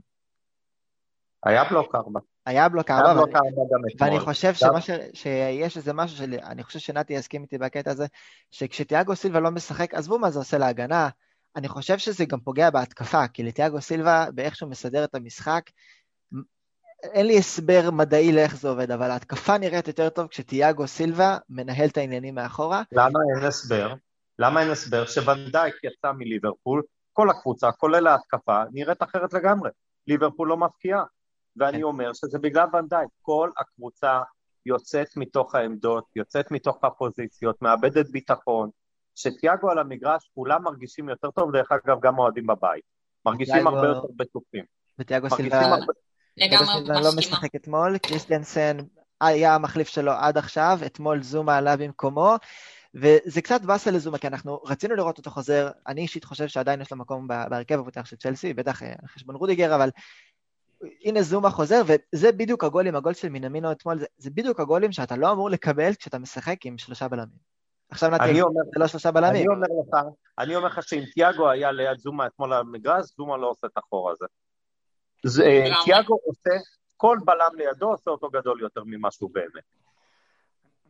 [1.44, 2.20] היה בלוק ארבע.
[2.46, 3.82] היה בלוק ארבע, אתמול.
[4.00, 4.90] ואני חושב שמה ש...
[5.14, 6.36] שיש איזה משהו של...
[6.44, 8.06] אני חושב שנתי יסכים איתי בקטע הזה,
[8.52, 11.10] שכשתיאגו סילבה לא משחק, עזבו מה זה עושה להגנה,
[11.56, 15.62] אני חושב שזה גם פוגע בהתקפה, כי לתיאגו סילבה, באיך שהוא מסדר את המשחק,
[17.04, 21.90] אין לי הסבר מדעי לאיך זה עובד, אבל ההתקפה נראית יותר טוב כשתיאגו סילבה מנהל
[21.90, 22.84] את העניינים מאחורה.
[22.92, 23.94] למה אין הסבר?
[24.40, 25.06] למה אין הסבר?
[25.06, 26.82] שוונדייק יצא מליברפול,
[27.14, 29.70] כל הקבוצה, כולל ההתקפה, נראית אחרת לגמרי.
[30.08, 31.04] ליברפול לא מפקיעה.
[31.58, 31.84] ואני כן.
[31.84, 33.10] אומר שזה בגלל ונדייק.
[33.22, 34.22] כל הקבוצה
[34.66, 38.70] יוצאת מתוך העמדות, יוצאת מתוך הפוזיציות, מאבדת ביטחון.
[39.16, 42.84] שתיאגו על המגרש, כולם מרגישים יותר טוב, דרך אגב, גם אוהדים בבית.
[43.26, 44.64] מרגישים הרבה יותר בטוחים.
[45.00, 45.62] ותיאגו סילבה...
[47.02, 48.78] לא משחק אתמול, קריסטיאנסן
[49.22, 52.36] היה המחליף שלו עד עכשיו, אתמול זומה עלה במקומו,
[52.96, 56.92] וזה קצת באסה לזומה, כי אנחנו רצינו לראות אותו חוזר, אני אישית חושב שעדיין יש
[56.92, 59.90] לו מקום בהרכב הפותח של צ'לסי, בטח אה, על חשבון רודיגר, אבל
[61.04, 65.16] הנה זומה חוזר, וזה בדיוק הגולים, הגול של מינמינו אתמול, זה, זה בדיוק הגולים שאתה
[65.16, 67.54] לא אמור לקבל כשאתה משחק עם שלושה בלמים.
[67.90, 69.36] עכשיו נתי, זה לא שלושה בלמים.
[69.36, 70.06] אני אומר לך,
[70.40, 73.78] אני אומר לך שאם תיאגו היה ליד זומה אתמול על המגרש, זומה לא עושה את
[73.78, 74.26] החור הזה.
[75.86, 76.50] תיאגו עושה,
[76.98, 79.64] כל בלם לידו עושה אותו גדול יותר ממה שהוא באמת.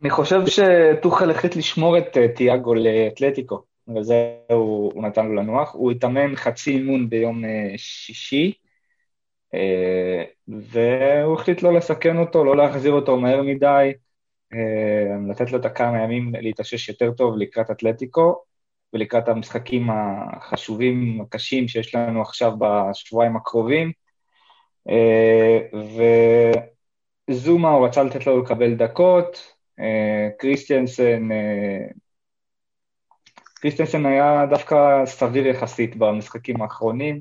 [0.02, 5.34] אני חושב שטוחל החליט לשמור את אה, תיאגו לאתלטיקו, בגלל זה הוא, הוא נתן לו
[5.34, 5.74] לנוח.
[5.74, 8.63] הוא התאמן חצי אימון ביום אה, שישי, אה,
[10.48, 13.92] והוא החליט לא לסכן אותו, לא להחזיר אותו מהר מדי,
[15.28, 18.42] לתת לו את הכמה ימים להתאושש יותר טוב לקראת אתלטיקו,
[18.92, 23.92] ולקראת המשחקים החשובים, הקשים שיש לנו עכשיו בשבועיים הקרובים.
[24.88, 25.58] אה,
[27.28, 31.86] וזומה, הוא רצה לתת לו לקבל דקות, אה, קריסטיאנסן, אה,
[33.54, 37.20] קריסטיאנסן היה דווקא סביר יחסית במשחקים האחרונים,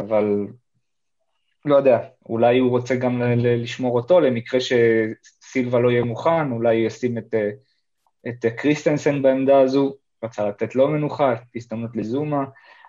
[0.00, 0.46] אבל
[1.64, 7.18] לא יודע, אולי הוא רוצה גם לשמור אותו למקרה שסילבה לא יהיה מוכן, אולי ישים
[7.18, 7.34] את,
[8.28, 9.94] את קריסטנסן בעמדה הזו,
[10.24, 12.44] רצה לתת לו מנוחה, הזדמנות לזומה.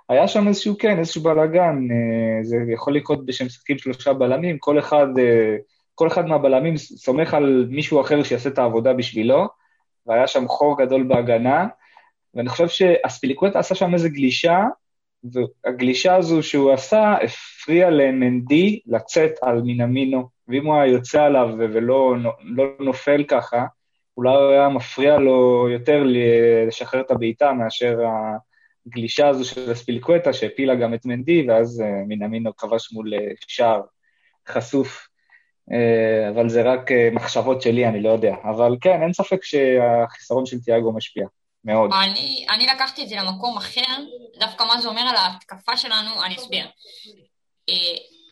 [0.10, 4.80] היה שם איזשהו, כן, איזשהו בלאגן, אה, זה יכול לקרות בשם משחקים שלושה בלמים, כל
[4.80, 5.58] אחד, אה,
[5.96, 9.48] כל אחד מהבלמים סומך על מישהו אחר שיעשה את העבודה בשבילו,
[10.06, 11.68] והיה שם חור גדול בהגנה,
[12.36, 14.66] ואני חושב שאספיליקווטה עשה שם איזה גלישה,
[15.24, 22.16] והגלישה הזו שהוא עשה הפריע למנדי לצאת על מינמינו, ואם הוא היה יוצא עליו ולא
[22.44, 23.66] לא נופל ככה,
[24.18, 26.04] אולי הוא היה מפריע לו יותר
[26.68, 28.00] לשחרר את הבעיטה מאשר
[28.88, 33.82] הגלישה הזו של אספיליקווטה שהפילה גם את מנדי, ואז אה, מינמינו כבש מול אה, שער
[34.48, 35.08] חשוף.
[35.72, 38.36] אה, אבל זה רק מחשבות שלי, אני לא יודע.
[38.44, 41.28] אבל כן, אין ספק שהחיסרון של תיאגו משפיע.
[41.66, 41.92] מאוד.
[42.04, 44.04] אני, אני לקחתי את זה למקום אחר,
[44.40, 46.68] דווקא מה זה אומר על ההתקפה שלנו, אני אסביר.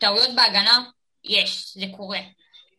[0.00, 0.84] טעויות בהגנה,
[1.24, 2.20] יש, זה קורה.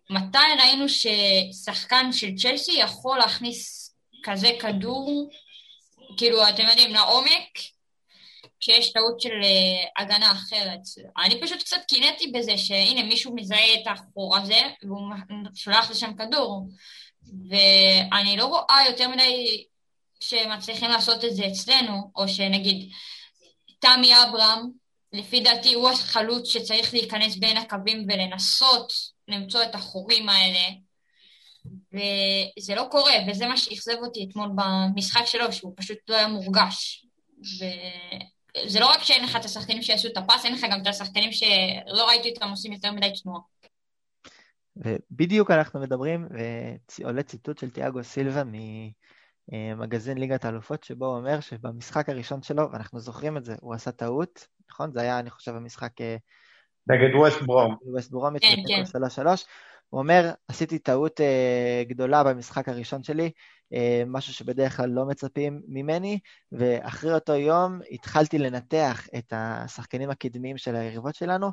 [0.09, 3.91] מתי ראינו ששחקן של צ'לסי יכול להכניס
[4.23, 5.29] כזה כדור,
[6.17, 7.59] כאילו, אתם יודעים, לעומק,
[8.59, 10.79] כשיש טעות של uh, הגנה אחרת.
[11.17, 15.13] אני פשוט קצת קינאתי בזה שהנה מישהו מזהה את החור הזה והוא
[15.55, 16.67] שולח לשם כדור.
[17.49, 19.63] ואני לא רואה יותר מדי
[20.21, 22.91] שמצליחים לעשות את זה אצלנו, או שנגיד
[23.79, 24.59] תמי אברהם,
[25.13, 28.93] לפי דעתי הוא החלוץ שצריך להיכנס בין הקווים ולנסות
[29.27, 30.67] למצוא את החורים האלה,
[31.93, 37.05] וזה לא קורה, וזה מה שאכזב אותי אתמול במשחק שלו, שהוא פשוט לא היה מורגש.
[37.53, 41.31] וזה לא רק שאין לך את השחקנים שיעשו את הפס, אין לך גם את השחקנים
[41.31, 43.41] שלא ראיתי אותם עושים יותר מדי תנועה.
[44.75, 46.27] ובדיוק אנחנו מדברים,
[46.99, 48.43] ועולה ציטוט של תיאגו סילבה
[49.51, 53.91] ממגזין ליגת האלופות, שבו הוא אומר שבמשחק הראשון שלו, ואנחנו זוכרים את זה, הוא עשה
[53.91, 54.91] טעות, נכון?
[54.91, 56.15] זה היה, אני חושב, המשחק אה,
[56.87, 57.75] נגד ווסט ברום.
[57.85, 58.85] ווסט ברום, כן, כן.
[58.85, 59.45] שלוש שלוש.
[59.91, 63.31] הוא אומר, עשיתי טעות uh, גדולה במשחק הראשון שלי,
[63.73, 66.19] uh, משהו שבדרך כלל לא מצפים ממני,
[66.51, 71.51] ואחרי אותו יום התחלתי לנתח את השחקנים הקדמיים של היריבות שלנו,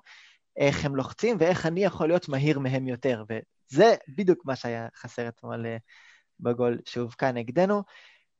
[0.56, 3.24] איך הם לוחצים ואיך אני יכול להיות מהיר מהם יותר.
[3.30, 5.78] וזה בדיוק מה שהיה חסר אתמול uh,
[6.40, 7.82] בגול שהובקע נגדנו.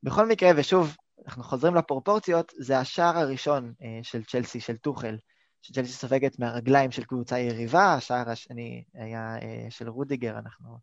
[0.02, 5.16] בכל מקרה, ושוב, אנחנו חוזרים לפרופורציות, זה השער הראשון uh, של צ'לסי, של טוחל.
[5.62, 10.78] שצ'לסי סופגת מהרגליים של קבוצה יריבה, השער השני היה אה, של רודיגר, אנחנו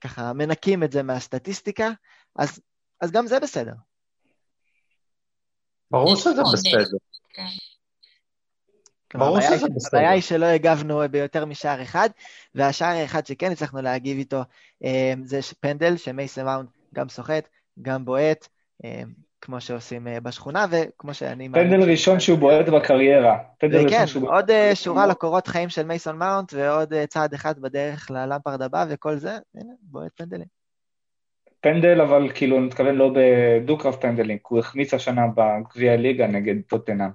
[0.00, 1.90] ככה מנקים את זה מהסטטיסטיקה,
[2.36, 2.60] אז,
[3.00, 3.74] אז גם זה בסדר.
[5.90, 6.96] ברור שזה בסדר.
[9.14, 9.98] ברור שזה בסדר.
[9.98, 12.08] הבעיה היא שלא הגבנו ביותר משער אחד,
[12.54, 14.42] והשער האחד שכן הצלחנו להגיב איתו
[14.84, 17.48] אה, זה פנדל, שמייסן מאונד גם סוחט,
[17.82, 18.48] גם בועט,
[18.84, 19.02] אה,
[19.40, 21.48] כמו שעושים אה, בשכונה, וכמו שאני...
[21.52, 23.38] פנדל ראשון שהוא בועט בקריירה.
[23.58, 24.32] פנדל וכן, שהוא...
[24.32, 29.30] עוד שורה לקורות חיים של מייסון מאונט, ועוד צעד אחד בדרך ללמפרד הבא, וכל זה,
[29.54, 30.46] הנה, בועט פנדלים.
[31.60, 37.10] פנדל, אבל כאילו, אני מתכוון לא בדו-קרב פנדלים, הוא החמיץ השנה בגביע הליגה נגד טוטנאם.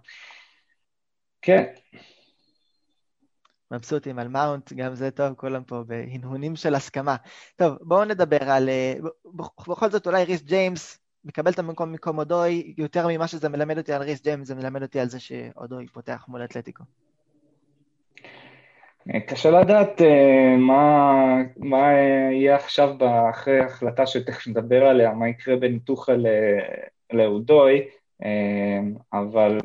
[1.41, 1.63] כן.
[3.71, 7.15] מבסוטים על מאונט, גם זה טוב, כולם פה בהנהונים של הסכמה.
[7.55, 8.69] טוב, בואו נדבר על...
[9.67, 13.93] בכל זאת, אולי ריס ג'יימס מקבל את המקום מקום אודוי, יותר ממה שזה מלמד אותי
[13.93, 16.83] על ריס ג'יימס, זה מלמד אותי על זה שאודוי פותח מול אתלטיקו.
[19.27, 20.03] קשה לדעת uh,
[20.57, 21.13] מה,
[21.57, 21.91] מה
[22.31, 22.95] יהיה עכשיו
[23.29, 26.25] אחרי ההחלטה שתכף נדבר עליה, מה יקרה טוחל
[27.13, 27.87] לאודוי,
[29.13, 29.59] אבל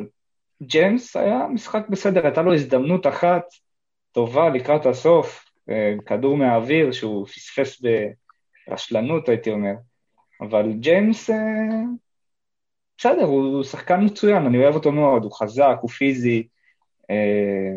[0.66, 3.42] ג'יימס היה משחק בסדר, הייתה לו הזדמנות אחת
[4.12, 7.82] טובה לקראת הסוף, uh, כדור מהאוויר שהוא פספס
[8.68, 9.74] ברשלנות, הייתי אומר.
[10.42, 11.36] אבל ג'יימס, אה,
[12.98, 16.48] בסדר, הוא שחקן מצוין, אני אוהב אותו מאוד, הוא חזק, הוא פיזי,
[17.10, 17.76] אה,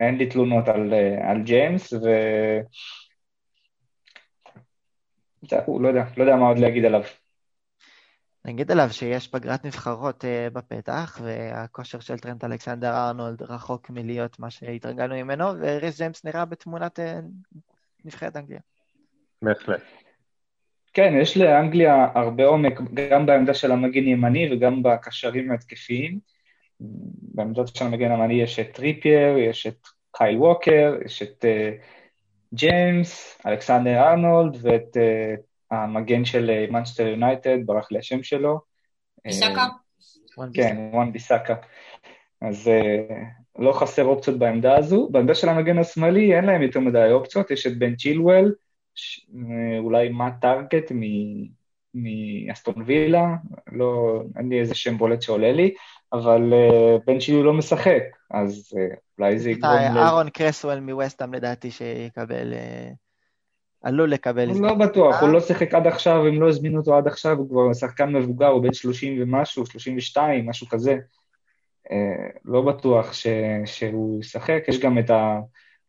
[0.00, 2.06] אין לי תלונות על, אה, על ג'יימס, ו...
[5.42, 7.02] זהו, לא יודע, לא יודע מה עוד להגיד עליו.
[8.44, 14.50] נגיד עליו שיש פגרת נבחרות uh, בפתח, והכושר של טרנט אלכסנדר ארנולד רחוק מלהיות מה
[14.50, 17.02] שהתרגלנו ממנו, וריס ג'יימס נראה בתמונת uh,
[18.04, 18.60] נבחרת אנגליה.
[19.42, 19.82] בהחלט.
[20.92, 26.18] כן, יש לאנגליה הרבה עומק, גם בעמדה של המגן ימני וגם בקשרים ההתקפיים.
[27.34, 31.82] בעמדה של המגן הימני יש את טריפייר, יש את קייל ווקר, יש את אה,
[32.54, 38.60] ג'יימס, אלכסנדר ארנולד ואת אה, המגן של מנצ'סטר אה, יונייטד, ברח לי השם שלו.
[39.24, 39.64] ביסאקה?
[39.64, 41.54] אה, כן, וואן ביסאקה.
[42.40, 43.12] אז אה,
[43.58, 45.08] לא חסר אופציות בעמדה הזו.
[45.12, 48.52] בעמדה של המגן השמאלי אין להם יותר מדי אופציות, יש את בן צ'ילואל,
[49.78, 50.92] אולי מאט טארגט
[51.94, 53.26] מאסטון וילה,
[53.72, 55.74] לא, אין לי איזה שם בולט שעולה לי,
[56.12, 59.72] אבל אה, בן צ'ילוול לא משחק, אז אה, אולי זה יגרום...
[59.74, 63.07] אהרון קרסוול מווסטהאם לדעתי שיקבל, אה,
[63.82, 64.48] עלול לקבל...
[64.48, 67.48] הוא לא בטוח, הוא לא שיחק עד עכשיו, אם לא הזמינו אותו עד עכשיו, הוא
[67.48, 70.96] כבר שחקן מבוגר, הוא בן 30 ומשהו, 32, משהו כזה.
[71.88, 71.90] אה,
[72.44, 73.26] לא בטוח ש,
[73.64, 75.40] שהוא ישחק, יש גם את ה...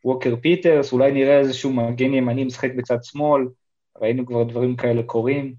[0.06, 3.47] ווקר פיטרס, אולי נראה איזשהו מגן ימני משחק בצד שמאל,
[4.02, 5.56] ראינו כבר דברים כאלה קורים.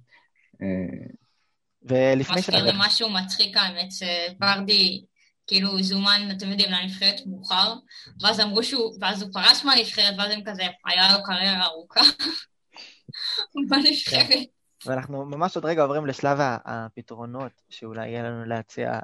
[1.82, 2.48] ולפני ש...
[2.48, 5.04] מזכיר לי משהו מצחיק האמת, שברדי
[5.50, 7.74] כאילו זומן, אתם יודעים, לנבחרת מאוחר,
[8.22, 12.00] ואז אמרו שהוא, ואז הוא פרש מהנבחרת, ואז הם כזה, היה לו קריירה ארוכה
[13.70, 14.48] בנבחרת.
[14.86, 18.98] ואנחנו ממש עוד רגע עוברים לשלב הפתרונות שאולי יהיה לנו להציע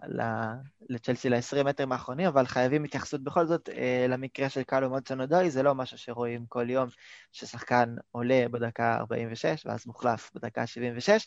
[0.91, 5.51] לצ'לסי ל-20 מטרים האחרונים, אבל חייבים התייחסות בכל זאת אה, למקרה של קלו מודסון אודוי,
[5.51, 6.89] זה לא משהו שרואים כל יום
[7.33, 11.27] ששחקן עולה בדקה 46 ואז מוחלף בדקה 76.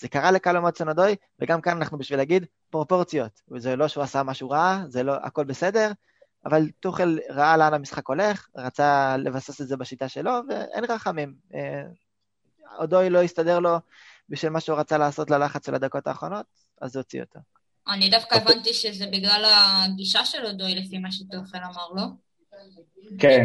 [0.00, 3.42] זה קרה לקלו מודסון אודוי, וגם כאן אנחנו בשביל להגיד פרופורציות.
[3.56, 5.92] זה לא שהוא עשה משהו רע, זה לא, הכל בסדר,
[6.44, 11.34] אבל טוחל ראה לאן המשחק הולך, רצה לבסס את זה בשיטה שלו, ואין רחמים.
[11.54, 11.82] אה,
[12.78, 13.78] אודוי לא הסתדר לו
[14.28, 16.46] בשביל מה שהוא רצה לעשות ללחץ של הדקות האחרונות,
[16.80, 17.38] אז הוציא אותו.
[17.88, 22.02] אני דווקא הבנתי שזה בגלל הגישה של אודוי, לפי מה שטופל אמר, לא?
[23.18, 23.44] כן.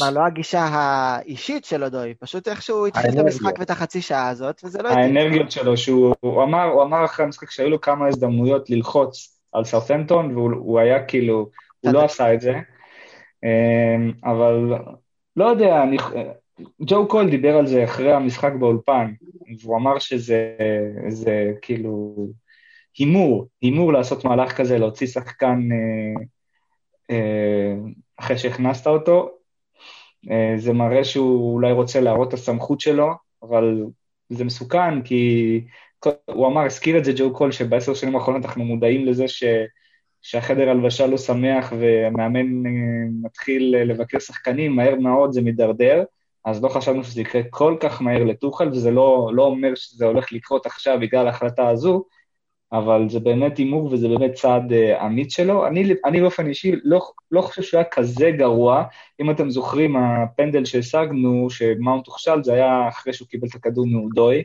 [0.00, 4.60] מה, לא הגישה האישית של אודוי, פשוט איכשהו התחיל את המשחק ואת החצי שעה הזאת,
[4.64, 4.88] וזה לא...
[4.88, 10.36] האנרגיות שלו, שהוא אמר, הוא אמר אחרי המשחק שהיו לו כמה הזדמנויות ללחוץ על סרפנטון,
[10.36, 12.54] והוא היה כאילו, הוא לא עשה את זה,
[13.44, 14.74] אמ, אבל
[15.36, 15.96] לא יודע, אני,
[16.82, 19.12] ג'ו קול דיבר על זה אחרי המשחק באולפן,
[19.62, 20.56] והוא אמר שזה
[21.08, 22.14] זה, כאילו
[22.98, 26.24] הימור, הימור לעשות מהלך כזה, להוציא שחקן אה,
[28.16, 29.30] אחרי שהכנסת אותו.
[30.30, 33.10] אה, זה מראה שהוא אולי רוצה להראות את הסמכות שלו,
[33.42, 33.84] אבל
[34.28, 35.60] זה מסוכן, כי
[36.24, 39.44] הוא אמר, הזכיר את זה ג'ו קול, שבעשר שנים האחרונות אנחנו מודעים לזה ש...
[40.22, 42.70] שהחדר הלבשה לא שמח והמאמן אה,
[43.22, 46.04] מתחיל לבקר שחקנים, מהר מאוד זה מידרדר.
[46.44, 50.32] אז לא חשבנו שזה יקרה כל כך מהר לטוחל, וזה לא, לא אומר שזה הולך
[50.32, 52.04] לקרות עכשיו בגלל ההחלטה הזו,
[52.78, 55.66] אבל זה באמת הימור וזה באמת צעד uh, אמיץ שלו.
[55.66, 58.84] אני, אני באופן אישי לא, לא חושב שהוא היה כזה גרוע.
[59.20, 64.42] אם אתם זוכרים, הפנדל שהשגנו, שמאונט הוכשל, זה היה אחרי שהוא קיבל את הכדור מאודוי.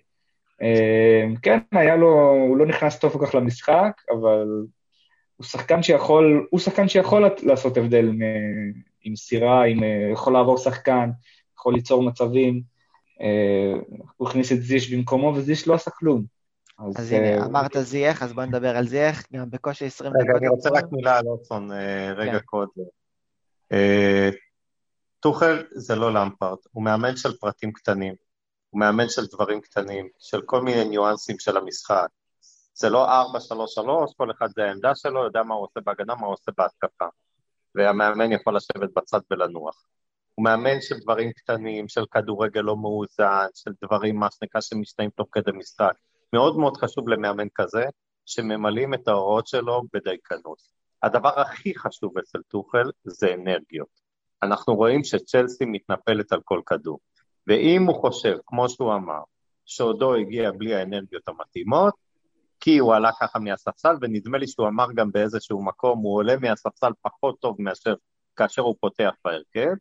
[0.61, 4.47] Uh, כן, היה לו, הוא לא נכנס טוב כל כך למשחק, אבל
[5.35, 8.11] הוא שחקן שיכול, הוא שחקן שיכול לעשות הבדל
[9.03, 9.79] עם סירה, עם,
[10.13, 11.09] יכול לעבור שחקן.
[11.59, 12.61] יכול ליצור מצבים.
[13.21, 13.73] אה,
[14.17, 16.38] הוא הכניס את זיש במקומו, וזיש לא עשה כלום.
[16.79, 20.25] אז, אז הנה, אה, אמרת זייח, אז בוא נדבר על זייח, גם בקושי 20 דקות.
[20.25, 22.45] רגע, אני רוצה רק מילה על אורסון, אה, רגע כן.
[22.45, 22.83] קודם.
[25.19, 28.15] טוחל זה לא למפרט, הוא מאמן של פרטים קטנים,
[28.69, 32.07] הוא מאמן של דברים קטנים, של כל מיני ניואנסים של המשחק.
[32.73, 36.33] זה לא 4-3-3, כל אחד זה העמדה שלו, יודע מה הוא עושה בהגנה, מה הוא
[36.33, 37.05] עושה בהתקפה.
[37.75, 39.85] והמאמן יכול לשבת בצד ולנוח.
[40.35, 45.27] הוא מאמן של דברים קטנים, של כדורגל לא מאוזן, של דברים, מה שנקרא, שמשתנים תוך
[45.31, 45.93] כדי משחק.
[46.33, 47.83] מאוד מאוד חשוב למאמן כזה,
[48.25, 50.61] שממלאים את ההוראות שלו בדייקנות.
[51.03, 53.99] הדבר הכי חשוב אצל טוחל זה אנרגיות.
[54.43, 56.99] אנחנו רואים שצ'לסי מתנפלת על כל כדור.
[57.47, 59.21] ואם הוא חושב, כמו שהוא אמר,
[59.65, 61.93] שעודו הגיע בלי האנרגיות המתאימות,
[62.59, 66.91] כי הוא עלה ככה מהספסל, ונדמה לי שהוא אמר גם באיזשהו מקום, הוא עולה מהספסל
[67.01, 67.93] פחות טוב מאשר
[68.35, 69.73] כאשר הוא פותח בהרכב,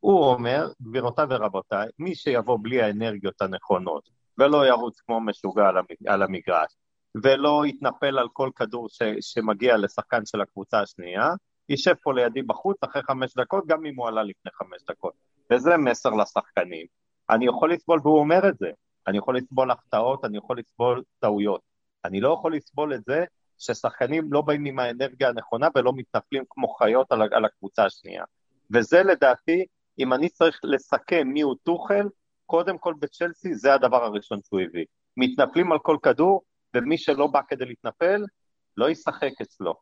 [0.00, 5.70] הוא אומר, גבירותיי ורבותיי, מי שיבוא בלי האנרגיות הנכונות ולא ירוץ כמו משוגע
[6.06, 6.76] על המגרש
[7.24, 11.28] ולא יתנפל על כל כדור ש, שמגיע לשחקן של הקבוצה השנייה,
[11.68, 15.12] יישב פה לידי בחוץ אחרי חמש דקות, גם אם הוא עלה לפני חמש דקות.
[15.52, 16.86] וזה מסר לשחקנים.
[17.30, 18.70] אני יכול לסבול, והוא אומר את זה,
[19.06, 21.60] אני יכול לסבול החטאות, אני יכול לסבול טעויות.
[22.04, 23.24] אני לא יכול לסבול את זה
[23.58, 28.24] ששחקנים לא באים עם האנרגיה הנכונה ולא מתנפלים כמו חיות על, על הקבוצה השנייה.
[28.74, 29.64] וזה לדעתי
[29.98, 32.06] אם אני צריך לסכם מי הוא טוחל,
[32.50, 34.84] קודם כל בצ'לסי זה הדבר הראשון שהוא הביא.
[35.16, 36.42] מתנפלים על כל כדור,
[36.76, 38.24] ומי שלא בא כדי להתנפל,
[38.76, 39.74] לא ישחק אצלו.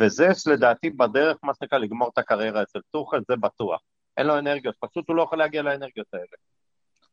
[0.00, 3.80] וזה שלדעתי בדרך, מה שנקרא, לגמור את הקריירה אצל טוחל, זה בטוח.
[4.16, 6.24] אין לו אנרגיות, פשוט הוא לא יכול להגיע לאנרגיות האלה.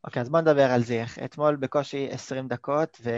[0.04, 1.04] אוקיי, okay, אז בוא נדבר על זה.
[1.26, 3.10] אתמול בקושי 20 דקות, ו...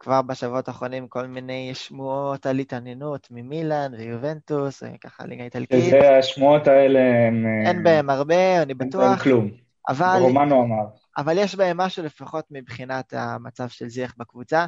[0.00, 5.84] כבר בשבועות האחרונים כל מיני שמועות על התעניינות ממילאן ויובנטוס, ככה ליגה איטלקית.
[5.84, 7.44] שזה השמועות האלה הם...
[7.66, 9.02] אין בהם הרבה, אני בטוח.
[9.02, 9.67] אין בהם כלום.
[9.88, 10.18] אבל...
[10.20, 10.84] רומנו אמר.
[11.18, 14.66] אבל יש בהם משהו לפחות מבחינת המצב של זיח בקבוצה.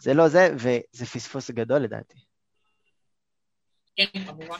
[0.00, 2.18] זה לא זה, וזה פספוס גדול לדעתי.
[3.96, 4.58] כן, כמובן.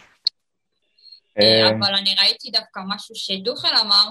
[1.40, 4.06] אה, אבל אני ראיתי דווקא משהו שדוחל אמר,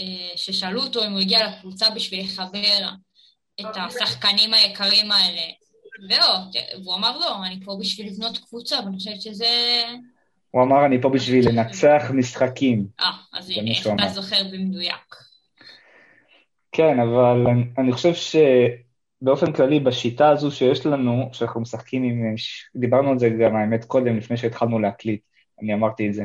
[0.00, 2.88] אה, ששאלו אותו אם הוא הגיע לקבוצה בשביל לחבר
[3.60, 5.42] את השחקנים היקרים האלה.
[6.08, 6.36] ולא,
[6.82, 9.84] והוא אמר לא, אני פה בשביל לבנות קבוצה, ואני חושבת שזה...
[10.52, 12.86] הוא אמר, אני פה בשביל לנצח משחקים.
[13.00, 15.16] אה, אז הנה, איך אתה זוכר במדויק.
[16.72, 22.34] כן, אבל אני, אני חושב שבאופן כללי, בשיטה הזו שיש לנו, שאנחנו משחקים עם...
[22.76, 25.20] דיברנו על זה גם, האמת, קודם, לפני שהתחלנו להקליט,
[25.62, 26.24] אני אמרתי את זה.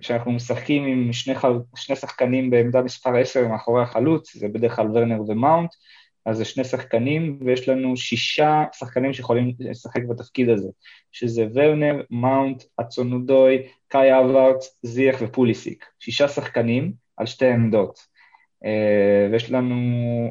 [0.00, 1.34] כשאנחנו משחקים עם שני,
[1.76, 5.70] שני שחקנים בעמדה מספר 10 מאחורי החלוץ, זה בדרך כלל ורנר ומאונט,
[6.28, 10.68] אז זה שני שחקנים, ויש לנו שישה שחקנים שיכולים לשחק בתפקיד הזה,
[11.12, 15.84] שזה ורנר, מאונט, אצונודוי, קאי אברץ, זייח ופוליסיק.
[15.98, 17.98] שישה שחקנים על שתי עמדות.
[18.64, 19.76] Uh, ויש לנו,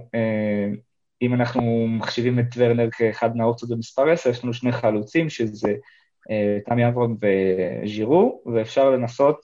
[0.06, 0.78] uh,
[1.22, 6.70] אם אנחנו מחשיבים את ורנר כאחד מהאופציות במספר 10, יש לנו שני חלוצים, שזה uh,
[6.70, 9.40] תמי אברהם וז'ירו, ואפשר לנסות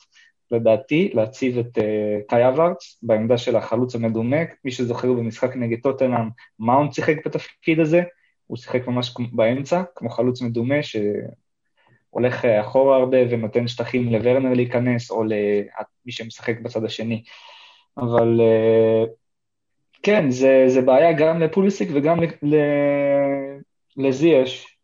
[0.54, 1.78] לדעתי, להציב את
[2.28, 4.38] קאי אברץ בעמדה של החלוץ המדומה.
[4.66, 6.30] מי שזוכר במשחק נגד טוטנאם,
[6.60, 8.02] מאונט שיחק בתפקיד הזה,
[8.48, 15.12] הוא שיחק ממש באמצע, כמו חלוץ מדומה, שהולך אה, אחורה הרבה ונותן שטחים לוורנר להיכנס,
[15.12, 17.24] או למי שמשחק בצד השני.
[17.98, 18.42] אבל
[20.04, 22.20] כן, זה, זה בעיה גם לפוליסיק וגם
[23.98, 24.78] לזייש,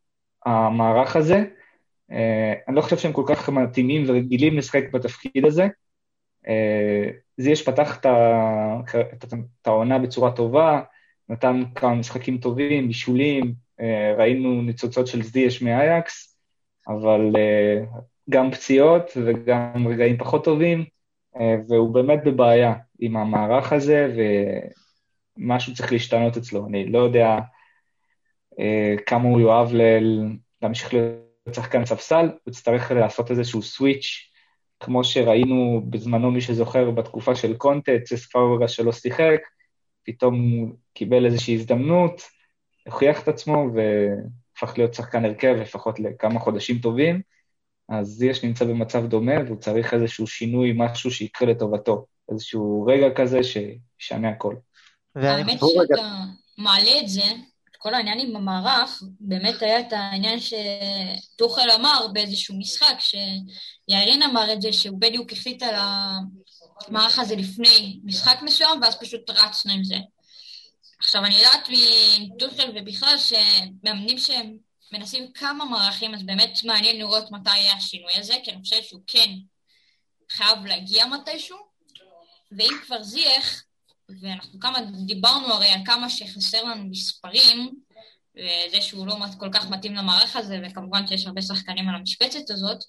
[0.46, 1.44] המערך הזה.
[2.12, 5.68] אה, אני לא חושב שהם כל כך מתאימים ורגילים לשחק בתפקיד הזה.
[6.48, 8.00] אה, זיאש פתח
[9.64, 10.82] את העונה בצורה טובה,
[11.30, 16.40] נתן כמה משחקים טובים, בישולים, אה, ראינו ניצוצות של זיאש מאייקס,
[16.88, 17.34] אבל
[18.30, 20.86] גם פציעות וגם רגעים פחות טובים,
[21.68, 24.14] והוא באמת בבעיה עם המערך הזה,
[25.38, 26.68] ומשהו צריך להשתנות אצלו.
[26.68, 27.40] אני לא יודע
[29.06, 29.70] כמה הוא יאהב
[30.62, 34.30] להמשיך להיות שחקן ספסל, הוא יצטרך לעשות איזשהו סוויץ',
[34.80, 39.40] כמו שראינו בזמנו, מי שזוכר, בתקופה של קונטה, צס פאוורה שלא שיחק,
[40.04, 42.22] פתאום הוא קיבל איזושהי הזדמנות,
[42.86, 47.22] הוכיח את עצמו והפך להיות שחקן הרכב לפחות לכמה חודשים טובים,
[47.90, 53.40] אז יש נמצא במצב דומה והוא צריך איזשהו שינוי, משהו שיקרה לטובתו, איזשהו רגע כזה
[53.44, 54.56] שישנה הכל.
[55.16, 56.02] האמת שאתה
[56.58, 57.22] מעלה את זה,
[57.82, 64.62] כל העניין עם המערך, באמת היה את העניין שטוחל אמר באיזשהו משחק, שירין אמר את
[64.62, 69.96] זה, שהוא בדיוק החליט על המערך הזה לפני משחק מסוים, ואז פשוט רצנו עם זה.
[71.00, 71.70] עכשיו, אני יודעת
[72.20, 74.58] מטוחל ובכלל שמאמנים שהם
[74.92, 79.02] מנסים כמה מערכים, אז באמת מעניין לראות מתי יהיה השינוי הזה, כי אני חושבת שהוא
[79.08, 79.30] כן
[80.32, 81.58] חייב להגיע מתישהו,
[82.52, 83.64] ואם כבר זייח,
[84.22, 87.70] ואנחנו כמה דיברנו הרי על כמה שחסר לנו מספרים,
[88.36, 92.84] וזה שהוא לא כל כך מתאים למערך הזה, וכמובן שיש הרבה שחקנים על המשבצת הזאת,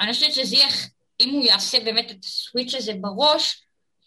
[0.00, 0.68] אני חושבת שזה יהיה,
[1.20, 3.62] אם הוא יעשה באמת את הסוויץ' הזה בראש,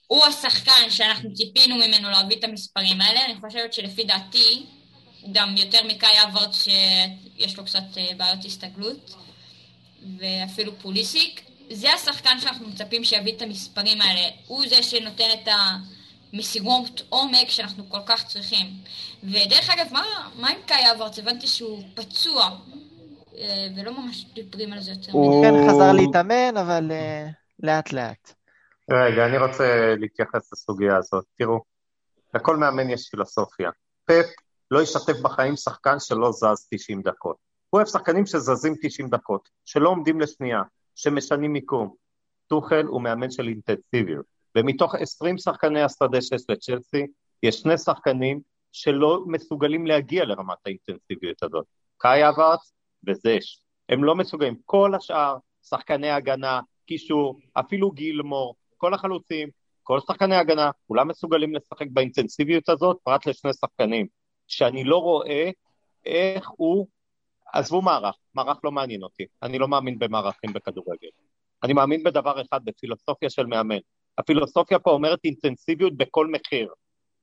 [0.07, 4.65] הוא השחקן שאנחנו ציפינו ממנו להביא את המספרים האלה, אני חושבת שלפי דעתי,
[5.31, 9.15] גם יותר מקאי אברט שיש לו קצת אה, בעיות הסתגלות,
[10.17, 11.41] ואפילו פוליסיק,
[11.71, 15.77] זה השחקן שאנחנו מצפים שיביא את המספרים האלה, הוא זה שנותן את ה...
[16.33, 18.65] משימות עומק שאנחנו כל כך צריכים.
[19.23, 20.03] ודרך אגב, מה,
[20.35, 21.19] מה עם קאי אברץ?
[21.19, 22.49] הבנתי שהוא פצוע,
[23.37, 25.11] אה, ולא ממש דיברים על זה יותר.
[25.11, 27.27] הוא כן חזר להתאמן, אבל אה,
[27.59, 28.33] לאט לאט.
[28.91, 31.25] רגע, אני רוצה להתייחס לסוגיה הזאת.
[31.37, 31.59] תראו,
[32.33, 33.69] לכל מאמן יש פילוסופיה.
[34.05, 34.25] פפ
[34.71, 37.35] לא ישתף בחיים שחקן שלא זז 90 דקות.
[37.69, 40.61] הוא אוהב שחקנים שזזים 90 דקות, שלא עומדים לשנייה,
[40.95, 41.95] שמשנים מיקום.
[42.47, 44.34] טוחל הוא מאמן של אינטנסיביות.
[44.55, 47.05] ומתוך 20 שחקני השדה שיש לצ'לסי,
[47.43, 48.39] יש שני שחקנים
[48.71, 51.65] שלא מסוגלים להגיע לרמת האינטנסיביות הזאת,
[51.97, 52.73] קאי אברץ
[53.07, 53.59] וזש.
[53.89, 54.55] הם לא מסוגלים.
[54.65, 55.37] כל השאר,
[55.69, 59.49] שחקני הגנה, קישור, אפילו גילמור, כל החלוצים,
[59.83, 64.07] כל שחקני הגנה, כולם מסוגלים לשחק באינטנסיביות הזאת, פרט לשני שחקנים,
[64.47, 65.49] שאני לא רואה
[66.05, 66.87] איך הוא...
[67.53, 71.07] עזבו מערך, מערך לא מעניין אותי, אני לא מאמין במערכים בכדורגל.
[71.63, 73.77] אני מאמין בדבר אחד, בפילוסופיה של מאמן.
[74.17, 76.73] הפילוסופיה פה אומרת אינטנסיביות בכל מחיר,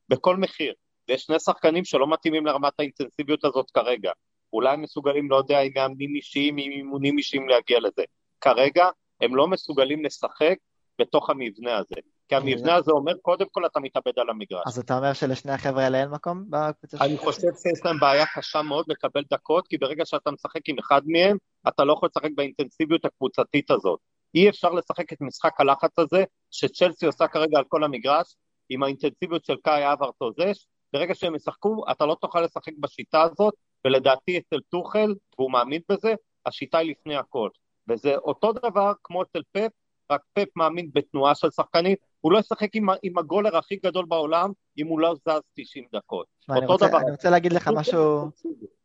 [0.09, 0.75] בכל מחיר.
[1.09, 4.11] ויש שני שחקנים שלא מתאימים לרמת האינטנסיביות הזאת כרגע.
[4.53, 8.03] אולי הם מסוגלים, לא יודע, עם מאמנים אישיים, עם אימונים אישיים להגיע לזה.
[8.41, 8.89] כרגע
[9.21, 10.57] הם לא מסוגלים לשחק
[11.01, 11.95] בתוך המבנה הזה.
[12.29, 14.63] כי המבנה הזה אומר, קודם כל אתה מתאבד על המגרש.
[14.67, 17.03] אז אתה אומר שלשני החבר'ה האלה אין מקום בקבוצה שלך?
[17.03, 21.03] אני חושב שיש להם בעיה קשה מאוד לקבל דקות, כי ברגע שאתה משחק עם אחד
[21.07, 21.37] מהם,
[21.69, 24.01] אתה לא יכול לשחק באינטנסיביות הקבוצתית הזאת.
[24.35, 28.37] אי אפשר לשחק את משחק הלחץ הזה שצ'לסי עושה כרגע על כל המגרש,
[28.69, 33.23] עם האינטנסיביות של קאי אברט או זש, ברגע שהם ישחקו, אתה לא תוכל לשחק בשיטה
[33.23, 33.55] הזאת,
[33.85, 36.15] ולדעתי אצל טוחל, והוא מאמין בזה,
[36.47, 37.49] השיטה היא לפני הכל.
[37.89, 39.71] וזה אותו דבר כמו אצל פפ,
[40.13, 44.51] רק פפ מאמין בתנועה של שחקנית, הוא לא ישחק עם, עם הגולר הכי גדול בעולם
[44.79, 46.27] אם הוא לא זז 90 דקות.
[46.49, 46.99] אותו אני רוצה, דבר.
[46.99, 48.21] אני רוצה להגיד לך משהו,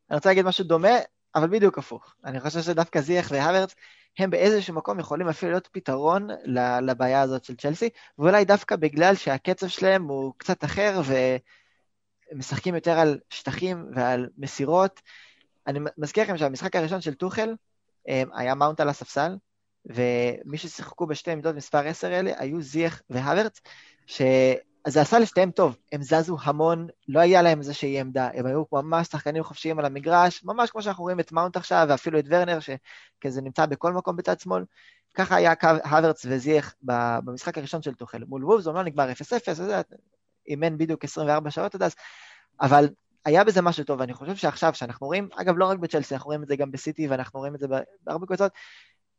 [0.09, 0.97] אני רוצה להגיד משהו דומה,
[1.35, 2.15] אבל בדיוק הפוך.
[2.25, 3.75] אני חושב שדווקא זייח והוורץ
[4.17, 6.27] הם באיזשהו מקום יכולים אפילו להיות פתרון
[6.81, 7.89] לבעיה הזאת של צ'לסי,
[8.19, 11.01] ואולי דווקא בגלל שהקצב שלהם הוא קצת אחר
[12.33, 15.01] ומשחקים יותר על שטחים ועל מסירות.
[15.67, 17.53] אני מזכיר לכם שהמשחק הראשון של טוחל
[18.07, 19.35] היה מאונט על הספסל,
[19.85, 23.61] ומי ששיחקו בשתי עמדות מספר 10 האלה היו זייח והוורץ,
[24.87, 29.07] שזה עשה לשתיהם טוב, הם זזו המון, לא היה להם איזושהי עמדה, הם היו ממש
[29.07, 33.41] שחקנים חופשיים על המגרש, ממש כמו שאנחנו רואים את מאונט עכשיו, ואפילו את ורנר, שכזה
[33.41, 34.63] נמצא בכל מקום בצד שמאל.
[35.13, 36.75] ככה היה הוורץ וזייח
[37.23, 38.23] במשחק הראשון של טוחל.
[38.27, 39.13] מול וולפס, לא נגמר 0-0,
[40.47, 41.95] אימן בדיוק 24 שעות עד אז,
[42.61, 42.89] אבל
[43.25, 46.43] היה בזה משהו טוב, ואני חושב שעכשיו, שאנחנו רואים, אגב, לא רק בצ'לסי, אנחנו רואים
[46.43, 47.67] את זה גם בסיטי, ואנחנו רואים את זה
[48.03, 48.51] בהרבה קבוצות,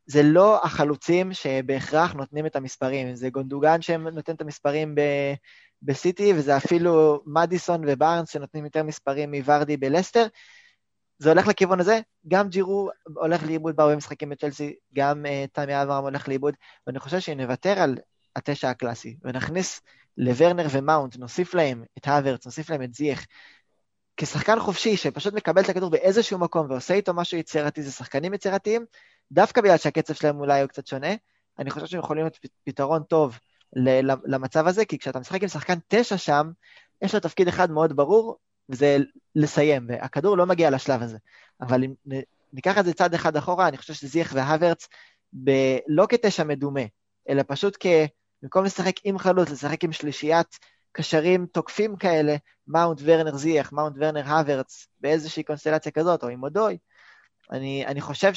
[0.08, 5.34] זה לא החלוצים שבהכרח נותנים את המספרים, זה גונדוגן שנותן את המספרים ב-
[5.82, 10.26] בסיטי, וזה אפילו מדיסון ובארנס שנותנים יותר מספרים מוורדי בלסטר.
[11.18, 16.04] זה הולך לכיוון הזה, גם ג'ירו הולך לאיבוד בהרבה משחקים בצ'לסי, גם uh, תמי אברהם
[16.04, 16.54] הולך לאיבוד,
[16.86, 17.98] ואני חושב שנוותר על
[18.36, 19.80] התשע הקלאסי, ונכניס
[20.16, 23.26] לוורנר ומאונט, נוסיף להם את האוורץ, נוסיף להם את זייח,
[24.16, 28.84] כשחקן חופשי שפשוט מקבל את הכדור באיזשהו מקום ועושה איתו משהו יצירתי, זה שחקנים יצירתיים,
[29.32, 31.14] דווקא בגלל שהקצב שלהם אולי הוא קצת שונה,
[31.58, 33.38] אני חושב שהם יכולים להיות פתרון טוב
[34.26, 36.50] למצב הזה, כי כשאתה משחק עם שחקן תשע שם,
[37.02, 38.36] יש לו תפקיד אחד מאוד ברור,
[38.68, 38.96] וזה
[39.36, 41.18] לסיים, והכדור לא מגיע לשלב הזה.
[41.60, 41.94] אבל אם
[42.52, 44.88] ניקח את זה צעד אחד אחורה, אני חושב שזייח והוורץ,
[45.44, 46.80] ב- לא כתשע מדומה,
[47.28, 47.86] אלא פשוט כ...
[48.42, 50.58] במקום לשחק עם חלוץ, לשחק עם שלישיית
[50.92, 56.78] קשרים תוקפים כאלה, מאונט ורנר זייח, מאונט ורנר הוורץ, באיזושהי קונסטלציה כזאת, או עם אודוי,
[57.52, 58.34] אני, אני חושב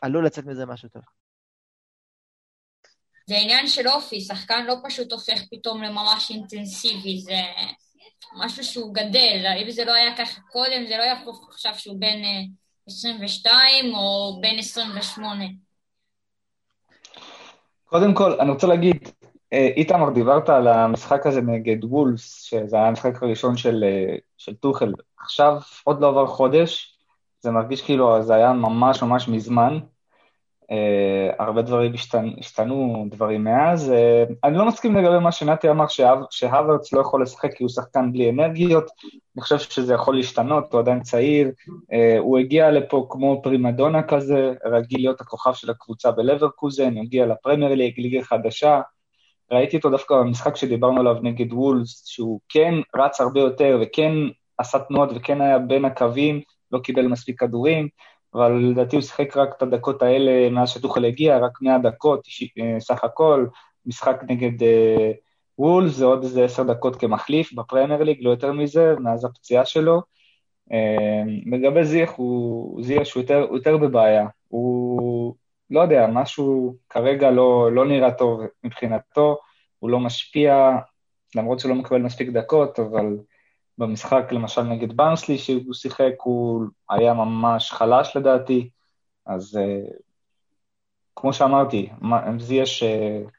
[0.00, 1.02] שעלול לצאת מזה משהו טוב.
[3.26, 7.40] זה עניין של אופי, שחקן לא פשוט הופך פתאום לממש אינטנסיבי, זה
[8.36, 12.18] משהו שהוא גדל, אם זה לא היה ככה קודם, זה לא יהפוך עכשיו שהוא בן
[12.86, 15.44] 22 אה, או בן 28.
[17.84, 19.08] קודם כל, אני רוצה להגיד,
[19.52, 24.54] אה, איתמר, דיברת על המשחק הזה נגד וולס, שזה היה המשחק הראשון של, אה, של
[24.54, 24.92] טוחל.
[25.18, 26.97] עכשיו, עוד לא עבר חודש,
[27.48, 29.78] זה מרגיש כאילו זה היה ממש ממש מזמן.
[30.62, 33.92] Uh, הרבה דברים השתנו, השתנו דברים מאז.
[33.92, 35.84] Uh, אני לא מסכים לגבי מה שנתי אמר,
[36.30, 38.90] שהוורץ לא יכול לשחק כי הוא שחקן בלי אנרגיות.
[39.36, 41.50] אני חושב שזה יכול להשתנות, הוא עדיין צעיר.
[41.68, 47.26] Uh, הוא הגיע לפה כמו פרימדונה כזה, רגיל להיות הכוכב של הקבוצה בלברקוזן, הוא הגיע
[47.26, 48.80] לפרמייר ליג, ליגה חדשה.
[49.52, 54.12] ראיתי אותו דווקא במשחק שדיברנו עליו נגד וולס, שהוא כן רץ הרבה יותר וכן
[54.58, 56.40] עשה תנועות וכן היה בין הקווים,
[56.72, 57.88] לא קיבל מספיק כדורים,
[58.34, 62.26] אבל לדעתי הוא שיחק רק את הדקות האלה מאז שטוחל הגיע, רק 100 דקות
[62.60, 63.46] אה, סך הכל,
[63.86, 65.12] משחק נגד אה,
[65.58, 70.02] וולס, זה עוד איזה עשר דקות כמחליף בפרמייר ליג, לא יותר מזה, מאז הפציעה שלו.
[70.72, 75.34] אה, לגבי זיח, הוא זיח שהוא יותר, יותר בבעיה, הוא
[75.70, 79.38] לא יודע, משהו כרגע לא, לא נראה טוב מבחינתו,
[79.78, 80.70] הוא לא משפיע,
[81.34, 83.16] למרות שהוא לא מקבל מספיק דקות, אבל
[83.78, 88.70] במשחק למשל נגד ברנסלי שהוא שיחק, הוא היה ממש חלש לדעתי,
[89.26, 89.92] אז uh,
[91.16, 91.88] כמו שאמרתי,
[92.38, 93.30] זה יש uh,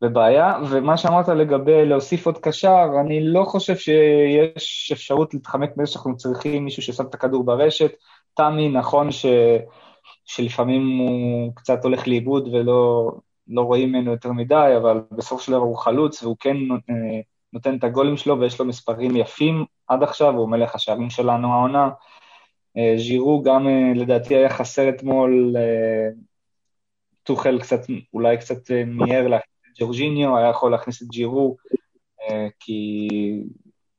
[0.00, 6.16] בבעיה, ומה שאמרת לגבי להוסיף עוד קשר, אני לא חושב שיש אפשרות להתחמק מזה שאנחנו
[6.16, 7.92] צריכים מישהו ששם את הכדור ברשת.
[8.34, 9.26] תמי, נכון ש...
[10.24, 13.12] שלפעמים הוא קצת הולך לאיבוד ולא
[13.48, 17.20] לא רואים ממנו יותר מדי, אבל בסופו של דבר הוא חלוץ והוא כן אה,
[17.52, 21.90] נותן את הגולים שלו ויש לו מספרים יפים עד עכשיו, הוא מלך השערים שלנו העונה.
[22.76, 25.56] אה, ז'ירו גם אה, לדעתי היה חסר אתמול,
[27.22, 27.80] טוחל קצת,
[28.14, 31.56] אולי קצת מיהר להכניס את ג'ורג'יניו, היה יכול להכניס את ג'ירו,
[32.60, 33.08] כי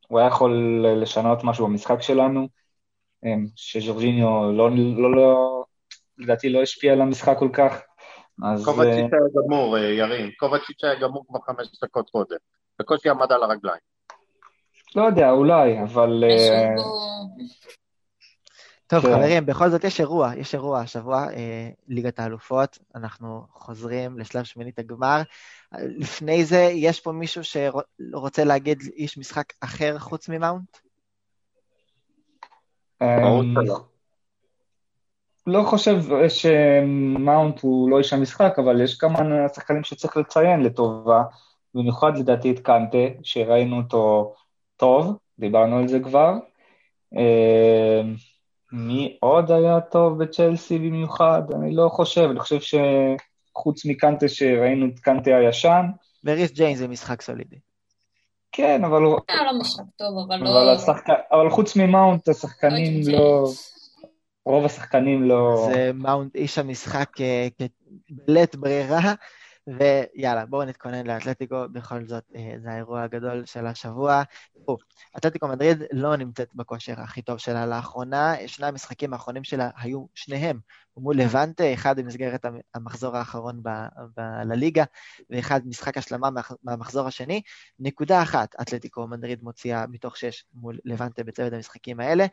[0.08, 2.48] הוא היה יכול לשנות משהו במשחק שלנו,
[3.56, 5.64] שג'ורג'יניו לא, לא, לא,
[6.18, 7.82] לדעתי לא השפיע על המשחק כל כך.
[8.44, 8.66] אז...
[8.66, 10.32] קובצ'יץ' אה, היה גמור, אה, ירין.
[10.40, 12.38] קובצ'יץ' היה גמור כבר חמש דקות קודם.
[12.80, 13.97] בקושי עמד על הרגליים.
[14.96, 16.24] לא יודע, אולי, אבל...
[16.30, 16.76] אה,
[18.88, 19.08] טוב, כן.
[19.08, 24.80] חברים, בכל זאת יש אירוע, יש אירוע השבוע, אה, ליגת האלופות, אנחנו חוזרים לשלב שמינית
[24.80, 25.22] הגמר.
[25.74, 30.78] לפני זה, יש פה מישהו שרוצה להגיד איש משחק אחר חוץ ממאונט?
[33.00, 33.80] שלא.
[35.48, 35.96] לא חושב
[36.30, 39.20] שמאונט הוא לא איש המשחק, אבל יש כמה
[39.56, 41.24] שחקנים שצריך לציין לטובה,
[41.76, 44.34] במיוחד לדעתי את קנטה, שראינו אותו
[44.78, 46.34] טוב, דיברנו על זה כבר.
[47.18, 48.02] אה,
[48.72, 51.42] מי עוד היה טוב בצ'לסי במיוחד?
[51.56, 55.86] אני לא חושב, אני חושב שחוץ מקנטה שראינו את קנטה הישן.
[56.24, 57.56] וריס ג'יין זה משחק סולידי.
[58.52, 59.20] כן, אבל הוא...
[59.30, 60.76] היה לא משחק טוב, אבל לא...
[61.32, 63.48] אבל חוץ ממאונט, השחקנים לא...
[64.46, 65.70] רוב השחקנים לא...
[65.74, 67.10] זה מאונט איש המשחק
[68.10, 69.14] בלית ברירה,
[69.68, 74.24] ויאללה, בואו נתכונן לאתלטיקו, בכל זאת אה, זה האירוע הגדול של השבוע.
[75.18, 80.60] אתלטיקו מדריד לא נמצאת בכושר הכי טוב שלה לאחרונה, שני המשחקים האחרונים שלה היו שניהם
[80.98, 82.46] מול לבנטה, אחד במסגרת
[82.76, 83.62] המחזור האחרון
[84.48, 84.84] בליגה,
[85.30, 86.30] ואחד משחק השלמה
[86.64, 87.42] מהמחזור השני.
[87.80, 92.26] נקודה אחת אתלטיקו מדריד מוציאה מתוך שש מול לבנטה בצוות המשחקים האלה.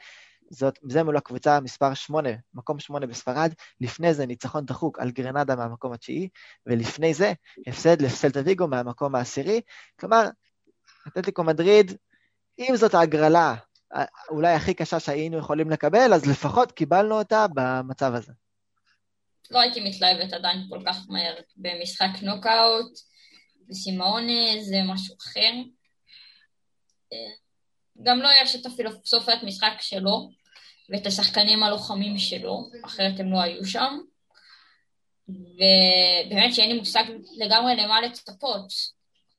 [0.51, 5.57] זאת, זה מול הקבוצה מספר 8, מקום 8 בספרד, לפני זה ניצחון דחוק על גרנדה
[5.57, 6.29] מהמקום התשיעי,
[6.67, 7.33] ולפני זה
[7.67, 9.61] הפסד לסלטה ויגו מהמקום העשירי.
[10.01, 10.29] כלומר,
[11.09, 11.97] אתלטיקו מדריד,
[12.59, 13.55] אם זאת ההגרלה
[14.29, 18.33] אולי הכי קשה שהיינו יכולים לקבל, אז לפחות קיבלנו אותה במצב הזה.
[19.51, 22.99] לא הייתי מתלהבת עדיין כל כך מהר במשחק נוקאוט,
[23.71, 25.53] וסימאונה זה משהו אחר.
[28.03, 30.31] גם לא יש את הפילוסופיה את משחק שלו
[30.89, 33.99] ואת השחקנים הלוחמים שלו, אחרת הם לא היו שם.
[35.29, 37.05] ובאמת שאין לי מושג
[37.37, 38.73] לגמרי למה לצפות.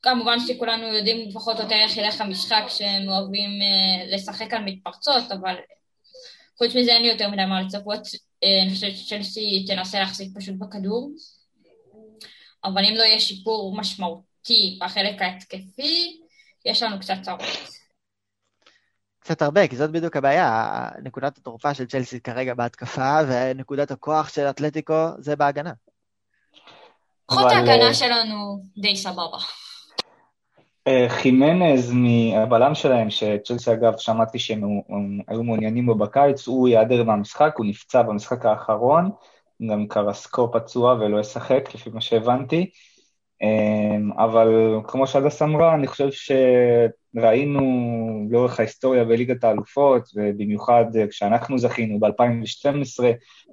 [0.02, 5.32] כמובן שכולנו יודעים פחות או יותר איך ילך המשחק, שהם אוהבים uh, לשחק על מתפרצות,
[5.32, 5.56] אבל
[6.58, 8.06] חוץ מזה אין לי יותר מדי מה לצפות.
[8.06, 11.12] Uh, אני חושבת שצ'לסי תנסה להחזיק פשוט בכדור.
[12.64, 16.22] אבל אם לא יהיה שיפור משמעותי בחלק ההתקפי,
[16.66, 17.42] יש לנו קצת צרות.
[19.26, 20.88] קצת הרבה, כי זאת בדיוק הבעיה.
[21.04, 25.74] נקודת התורפה של צ'לסי כרגע בהתקפה, ונקודת הכוח של אתלטיקו זה בהגנה.
[27.26, 29.38] פחות ההגנה שלנו די סבבה.
[30.88, 34.62] אה, חימנז מהבלם שלהם, שצ'לסי אגב שמעתי שהם
[35.28, 39.12] היו מעוניינים בו בקיץ, הוא ייעדר מהמשחק, הוא נפצע במשחק האחרון,
[39.70, 42.70] גם קרסקו פצוע ולא ישחק, לפי מה שהבנתי.
[43.42, 44.48] אמ, אבל
[44.88, 46.12] כמו שהדס אמרה, אני חושב
[47.16, 47.62] שראינו
[48.30, 53.04] לאורך ההיסטוריה בליגת האלופות, ובמיוחד כשאנחנו זכינו ב-2012,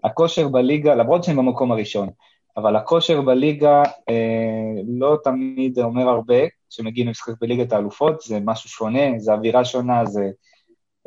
[0.05, 2.09] הכושר בליגה, למרות שהם במקום הראשון,
[2.57, 6.41] אבל הכושר בליגה אה, לא תמיד אומר הרבה,
[6.71, 10.31] כשמגיעים למשחק בליגת האלופות, זה משהו שונה, זה אווירה שונה, זה...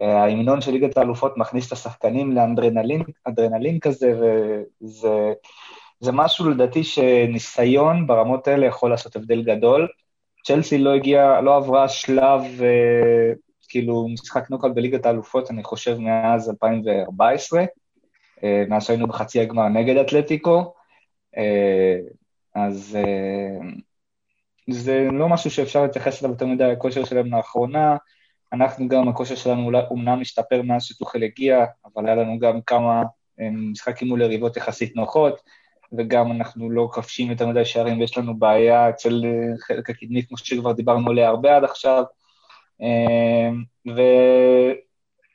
[0.02, 5.34] אה, ההמנון של ליגת האלופות מכניס את השחקנים לאנדרנלין כזה, וזה...
[6.00, 9.88] זה משהו לדעתי שניסיון ברמות האלה יכול לעשות הבדל גדול.
[10.46, 13.34] צ'לסי לא הגיעה, לא עברה שלב, אה,
[13.70, 17.64] כאילו, משחק נוקאוט בליגת האלופות, אני חושב, מאז 2014,
[18.44, 20.74] אה, מאז שהיינו בחצי הגמר נגד אתלטיקו,
[21.38, 21.98] אה,
[22.56, 23.70] אז אה,
[24.70, 27.98] זה לא משהו שאפשר להתייחס אליו יותר מדי, הכושר שלהם לאחרונה.
[28.54, 33.04] אנחנו גם, הכושר שלנו אומנם השתפר מאז שטוחל הגיע, אבל היה לנו גם כמה
[33.40, 35.42] אה, משחקים מול יריבות יחסית נוחות.
[35.98, 40.38] וגם אנחנו לא כבשים יותר מדי שערים, ויש לנו בעיה אצל אה, חלק הקדמי, כמו
[40.38, 42.04] שכבר דיברנו עליה הרבה עד עכשיו.
[42.82, 43.50] אה,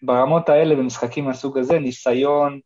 [0.03, 2.61] וברמות האלה, במשחקים מהסוג הזה, ניסיון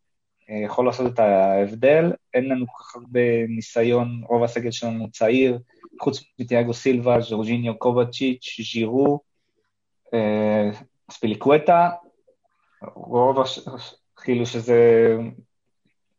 [0.51, 2.13] אה, יכול לעשות את ההבדל.
[2.35, 5.59] אין לנו כל כך הרבה ניסיון, רוב הסגל שלנו צעיר,
[6.01, 9.21] חוץ מתיאגו סילבה, ז'ורג'יניו קובצ'יץ', ז'ירו,
[11.11, 11.91] ספיליקווטה,
[12.95, 13.59] רוב, הש...
[14.17, 15.17] כאילו שזה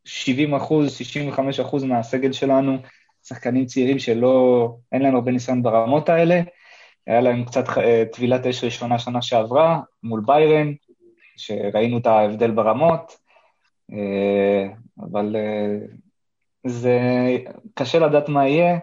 [0.06, 2.78] 70 אחוז, 65 אחוז מהסגל שלנו,
[3.24, 6.42] שחקנים צעירים שלא, אין להם הרבה ניסיון ברמות האלה.
[7.08, 10.74] היה להם קצת אה, טבילת אש ראשונה שנה שעברה, מול ביירן,
[11.38, 13.18] שראינו את ההבדל ברמות,
[13.94, 14.68] אה,
[15.00, 15.78] אבל אה,
[16.66, 17.00] זה
[17.74, 18.80] קשה לדעת מה יהיה.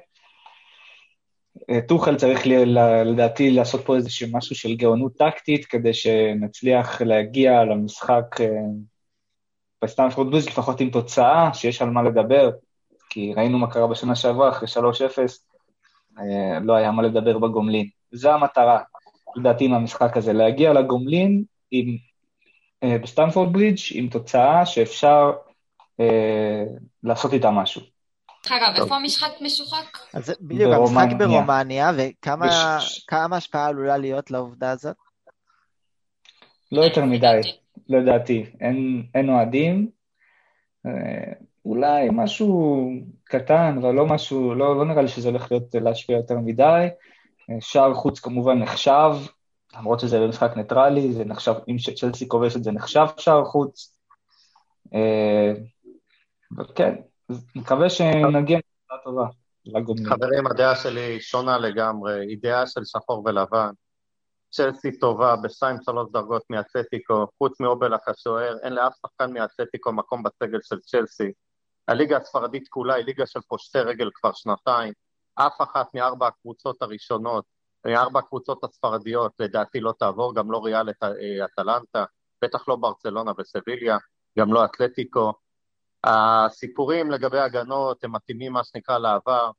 [1.88, 2.46] טוחל צריך
[3.04, 8.36] לדעתי לעשות פה איזשהו משהו של גאונות טקטית, כדי שנצליח להגיע למשחק
[9.82, 12.50] בסטמפורד ברידג' לפחות עם תוצאה, שיש על מה לדבר,
[13.10, 14.78] כי ראינו מה קרה בשנה שעברה, אחרי 3-0,
[16.18, 17.88] אה, לא היה מה לדבר בגומלין.
[18.12, 18.78] זו המטרה,
[19.36, 21.96] לדעתי, מהמשחק הזה, להגיע לגומלין עם,
[22.82, 25.32] אה, בסטמפורד ברידג' עם תוצאה שאפשר
[26.00, 26.64] אה,
[27.02, 27.82] לעשות איתה משהו.
[28.46, 29.98] אגב, איפה המשחק משוחק?
[30.14, 34.96] אז בדיוק, המשחק ברומניה, וכמה השפעה עלולה להיות לעובדה הזאת?
[36.72, 37.40] לא יותר מדי.
[37.88, 38.46] לדעתי.
[38.60, 39.88] אין, אין אוהדים.
[40.86, 41.32] אה,
[41.64, 42.90] אולי משהו
[43.24, 46.88] קטן, אבל לא משהו, לא, לא נראה לי שזה הולך להיות להשפיע יותר מדי.
[47.50, 49.10] אה, שער חוץ כמובן נחשב,
[49.76, 53.96] למרות שזה משחק ניטרלי, זה נחשב, אם צ'לסי כובשת זה נחשב שער חוץ.
[54.94, 55.52] אה,
[56.58, 56.94] וכן,
[57.56, 59.26] מקווה שנגיע לתוצאה טובה.
[60.08, 63.70] חברים, הדעה שלי שונה לגמרי, היא דעה של שחור ולבן.
[64.52, 70.58] צ'לסי טובה בשתיים שלוש דרגות מאתלטיקו, חוץ מאובלק השוער, אין לאף שחקן מאתלטיקו מקום בסגל
[70.62, 71.32] של צ'לסי.
[71.88, 74.92] הליגה הספרדית כולה היא ליגה של פושטי רגל כבר שנתיים.
[75.34, 77.44] אף אחת מארבע הקבוצות הראשונות,
[77.86, 82.04] מארבע הקבוצות הספרדיות, לדעתי לא תעבור, גם לא ריאל אה, אטלנטה,
[82.42, 83.98] בטח לא ברצלונה וסביליה,
[84.38, 85.32] גם לא אתלטיקו.
[86.04, 89.50] הסיפורים לגבי הגנות הם מתאימים מה שנקרא לעבר.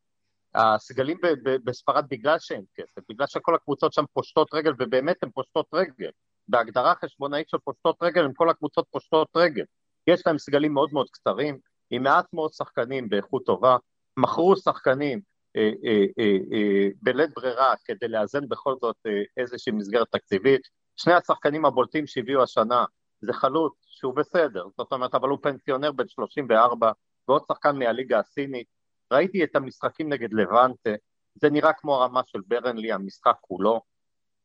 [0.55, 6.09] הסגלים בספרד בגלל שאין כסף, בגלל שכל הקבוצות שם פושטות רגל, ובאמת הן פושטות רגל.
[6.47, 9.63] בהגדרה חשבונאית של פושטות רגל, הם כל הקבוצות פושטות רגל.
[10.07, 11.57] יש להם סגלים מאוד מאוד קצרים,
[11.89, 13.77] עם מעט מאוד שחקנים באיכות טובה,
[14.17, 15.19] מכרו שחקנים
[15.55, 18.97] אה, אה, אה, בלית ברירה כדי לאזן בכל זאת
[19.37, 20.61] איזושהי מסגרת תקציבית.
[20.95, 22.85] שני השחקנים הבולטים שהביאו השנה
[23.21, 26.91] זה חלוץ שהוא בסדר, זאת אומרת, אבל הוא פנסיונר בן 34,
[27.27, 28.67] ועוד שחקן מהליגה הסינית.
[29.13, 30.89] ראיתי את המשחקים נגד לבנטה,
[31.35, 33.81] זה נראה כמו הרמה של ברנלי, המשחק כולו.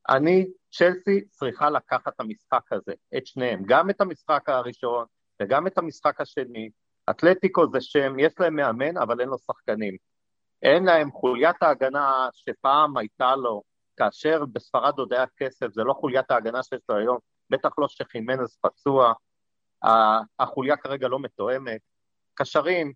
[0.09, 5.05] אני, צ'לסי צריכה לקחת את המשחק הזה, את שניהם, גם את המשחק הראשון
[5.43, 6.71] וגם את המשחק השני.
[7.11, 9.97] אתלטיקו זה שם, יש להם מאמן, אבל אין לו שחקנים.
[10.63, 13.63] אין להם חוליית ההגנה שפעם הייתה לו,
[13.97, 17.19] כאשר בספרד עוד היה כסף, זה לא חוליית ההגנה שיש לו היום,
[17.51, 19.13] בטח לא שחימנז פצוע,
[20.39, 21.81] החוליה כרגע לא מתואמת.
[22.35, 22.93] קשרים,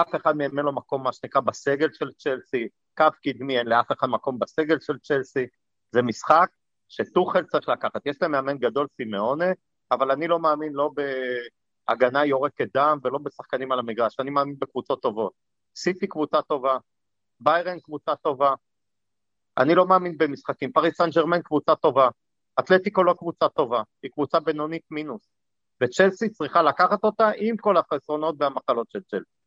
[0.00, 3.92] אף אחד מהם אין לו מקום, מה שנקרא, בסגל של צ'לסי, קו קדמי, אין לאף
[3.92, 5.46] אחד מקום בסגל של צ'לסי,
[5.92, 6.48] זה משחק
[6.88, 8.06] שטוחל צריך לקחת.
[8.06, 9.46] יש להם מאמן גדול סימאונה,
[9.90, 10.90] אבל אני לא מאמין לא
[11.88, 15.32] בהגנה יורקת דם ולא בשחקנים על המגרש, אני מאמין בקבוצות טובות.
[15.76, 16.78] סיטי קבוצה טובה,
[17.40, 18.54] ביירן קבוצה טובה,
[19.58, 20.72] אני לא מאמין במשחקים.
[20.72, 22.08] פריס סן ג'רמן קבוצה טובה,
[22.60, 25.22] אתלטיקו לא קבוצה טובה, היא קבוצה בינונית מינוס.
[25.82, 29.37] וצ'לסי צריכה לקחת אותה עם כל החסרונות והמחלות של צ'לסי.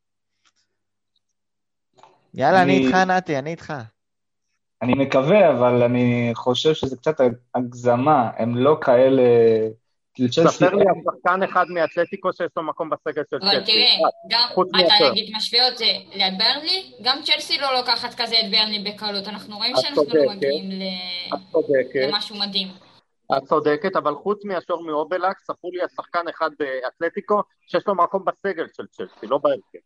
[2.34, 3.74] יאללה, אני איתך, נתי, אני איתך.
[4.82, 7.22] אני מקווה, אבל אני חושב שזה קצת
[7.56, 9.24] הגזמה, הם לא כאלה...
[10.30, 13.58] ספר לי על שחקן אחד מאתלטיקו שיש לו מקום בסגל של צ'לסי.
[13.58, 14.48] אבל תראה, גם
[14.86, 19.58] אתה נגיד משווה את זה לברלי, גם צ'לסי לא לוקחת כזה את ברלי בקלות, אנחנו
[19.58, 20.70] רואים שאנחנו לא מגיעים
[21.96, 22.68] למשהו מדהים.
[23.38, 28.26] את צודקת, אבל חוץ מהשור מאובלק, ספרו לי על שחקן אחד באתלטיקו שיש לו מקום
[28.26, 29.80] בסגל של צ'לסי, לא בהרכב.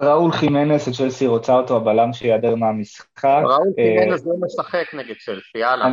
[0.00, 3.24] ראול חימנס, צ'לסי רוצה אותו, הבלם שייעדר מהמשחק.
[3.24, 5.86] ראול אה, חימנס לא משחק נגד צ'לסי, יאללה.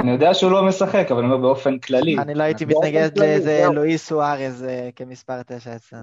[0.00, 2.18] אני יודע שהוא לא משחק, אבל אני אומר באופן כללי.
[2.18, 6.02] אני לא הייתי מתנגד לאיזה לואיס סוארז אה, כמספר תשע אצלנו.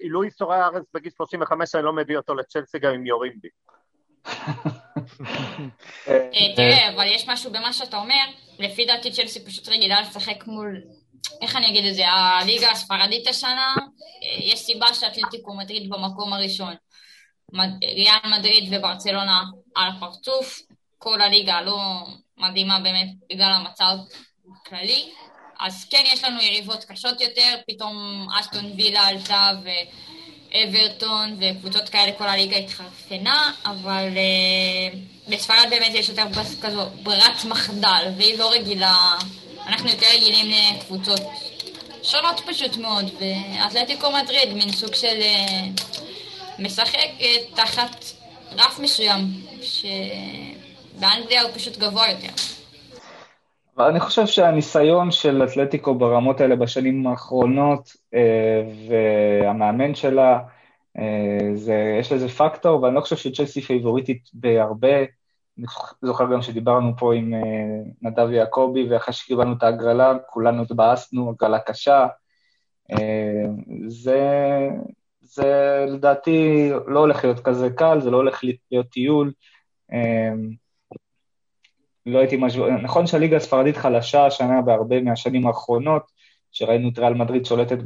[0.00, 3.48] לואיס סוארז בגיל 35, אני לא מביא אותו לצ'לסי גם אם יורים בי.
[6.08, 8.24] אה, תראה, אבל יש משהו במה שאתה אומר,
[8.58, 10.80] לפי דעתי צ'לסי פשוט רגילה לשחק מול
[11.42, 13.74] איך אני אגיד את זה, הליגה הספרדית השנה,
[14.38, 16.74] יש סיבה שאתלטיקו מדריד במקום הראשון.
[17.82, 19.42] ריאל מדריד וברצלונה
[19.74, 20.58] על הפרצוף,
[20.98, 21.78] כל הליגה לא
[22.36, 23.96] מדהימה באמת בגלל המצב
[24.56, 25.10] הכללי.
[25.60, 29.50] אז כן, יש לנו יריבות קשות יותר, פתאום אשטון וילה עלתה
[30.52, 36.26] ואברטון וקבוצות כאלה, כל הליגה התחרפנה, אבל uh, בספרד באמת יש יותר
[36.62, 39.14] כזו ברירת מחדל, והיא לא רגילה
[39.70, 40.46] אנחנו יותר רגילים
[40.76, 41.20] לקבוצות
[42.02, 45.66] שונות פשוט מאוד, ואתלטיקו מדריד, מין סוג של אה,
[46.58, 48.04] משחק אה, תחת
[48.52, 49.18] רף מסוים,
[49.62, 52.32] שבאנגליה הוא פשוט גבוה יותר.
[53.76, 60.38] אבל אני חושב שהניסיון של אתלטיקו ברמות האלה בשנים האחרונות, אה, והמאמן שלה,
[61.54, 64.96] זה, יש לזה פקטור, ואני לא חושב שצ'לסי פייבוריטית בהרבה.
[65.60, 65.66] אני
[66.02, 71.58] זוכר גם שדיברנו פה עם uh, נדב יעקבי, ואחרי שקיבלנו את ההגרלה, כולנו התבאסנו, הגרלה
[71.58, 72.06] קשה.
[72.92, 72.96] Uh,
[73.86, 74.20] זה,
[75.20, 78.40] זה לדעתי לא הולך להיות כזה קל, זה לא הולך
[78.70, 79.32] להיות טיול.
[79.92, 79.94] Uh,
[82.06, 86.02] לא הייתי משהו, נכון שהליגה הספרדית חלשה השנה בהרבה מהשנים האחרונות,
[86.52, 87.78] שראינו את ריאל מדריד שולטת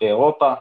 [0.00, 0.54] באירופה,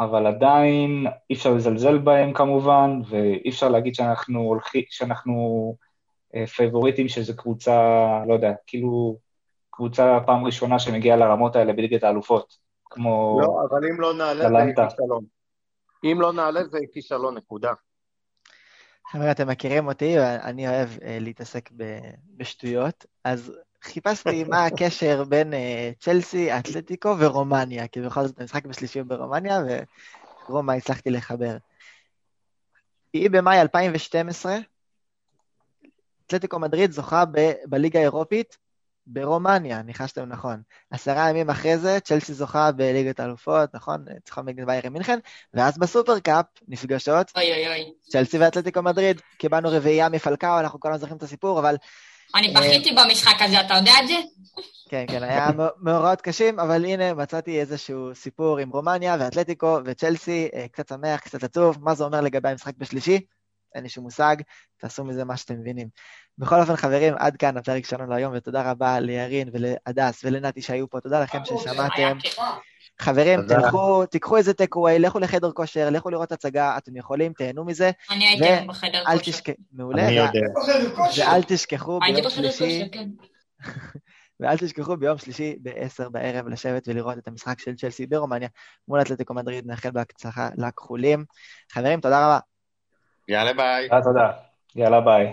[0.00, 5.74] אבל עדיין אי אפשר לזלזל בהם כמובן, ואי אפשר להגיד שאנחנו הולכים, שאנחנו
[6.34, 7.80] אה, פייבוריטים שזו קבוצה,
[8.28, 9.18] לא יודע, כאילו
[9.70, 14.82] קבוצה פעם ראשונה שמגיעה לרמות האלה בליגת האלופות, כמו לא, אבל אם לא נעלה זה
[14.88, 15.24] כישלון.
[16.04, 17.72] אם לא נעלה זה כישלון, נקודה.
[19.10, 21.70] חבר'ה, אתם מכירים אותי, אני אוהב uh, להתעסק
[22.36, 23.52] בשטויות, אז
[23.82, 25.56] חיפשתי מה הקשר בין uh,
[26.00, 29.60] צ'לסי, אתלטיקו ורומניה, כי בכל זאת המשחק בשלישי ברומניה,
[30.48, 31.56] ורומא הצלחתי לחבר.
[33.12, 34.56] היא במאי 2012,
[36.26, 38.56] אתלטיקו מדריד זוכה ב- בליגה האירופית
[39.06, 40.62] ברומניה, ניחשתם נכון.
[40.90, 44.04] עשרה ימים אחרי זה, צ'לסי זוכה בליגת האלופות, נכון?
[44.24, 45.18] צריכה נגד ויירי מינכן,
[45.54, 47.92] ואז בסופרקאפ נפגשות, אוי אוי אוי.
[48.02, 51.76] צ'לסי ואתלטיקו מדריד, קיבלנו רביעייה מפלקאו, אנחנו כולנו זוכרים את הסיפור, אבל
[52.34, 54.14] אני בכיתי במשחק הזה, אתה יודע את זה?
[54.88, 55.48] כן, כן, היה
[55.82, 61.44] מאורעות קשים, אבל הנה מצאתי איזשהו סיפור עם רומניה ואתלטיקו וצ'לסי, אה, קצת שמח, קצת
[61.44, 63.20] עצוב, מה זה אומר לגבי המשחק בשלישי?
[63.74, 64.36] אין לי שום מושג,
[64.76, 65.88] תעשו מזה מה שאתם מבינים.
[66.38, 71.00] בכל אופן, חברים, עד כאן הפרק שלנו להיום, ותודה רבה לירין ולהדס ולנתי שהיו פה,
[71.00, 72.18] תודה לכם ששמעתם.
[73.02, 73.42] חברים.
[73.42, 78.28] תלכו, תיקחו איזה טקווי, לכו לחדר כושר, לכו לראות הצגה, אתם יכולים, תהנו מזה, אני
[78.28, 79.18] הייתי בחדר כושר.
[79.18, 80.40] תשכחו, מעולה, אני יודע.
[81.16, 83.08] ואל תשכחו ביום בחדר שלישי, כן.
[84.40, 88.48] ואל תשכחו ביום שלישי ב-10 בערב לשבת ולראות את המשחק של צ'לסי ברומניה
[88.88, 91.24] מול אתלטיקו מדריד, נאחל בהצלחה לכחולים.
[91.72, 92.38] חברים, תודה רבה.
[93.28, 93.88] יאללה ביי.
[94.04, 94.30] תודה.
[94.76, 95.32] יאללה ביי.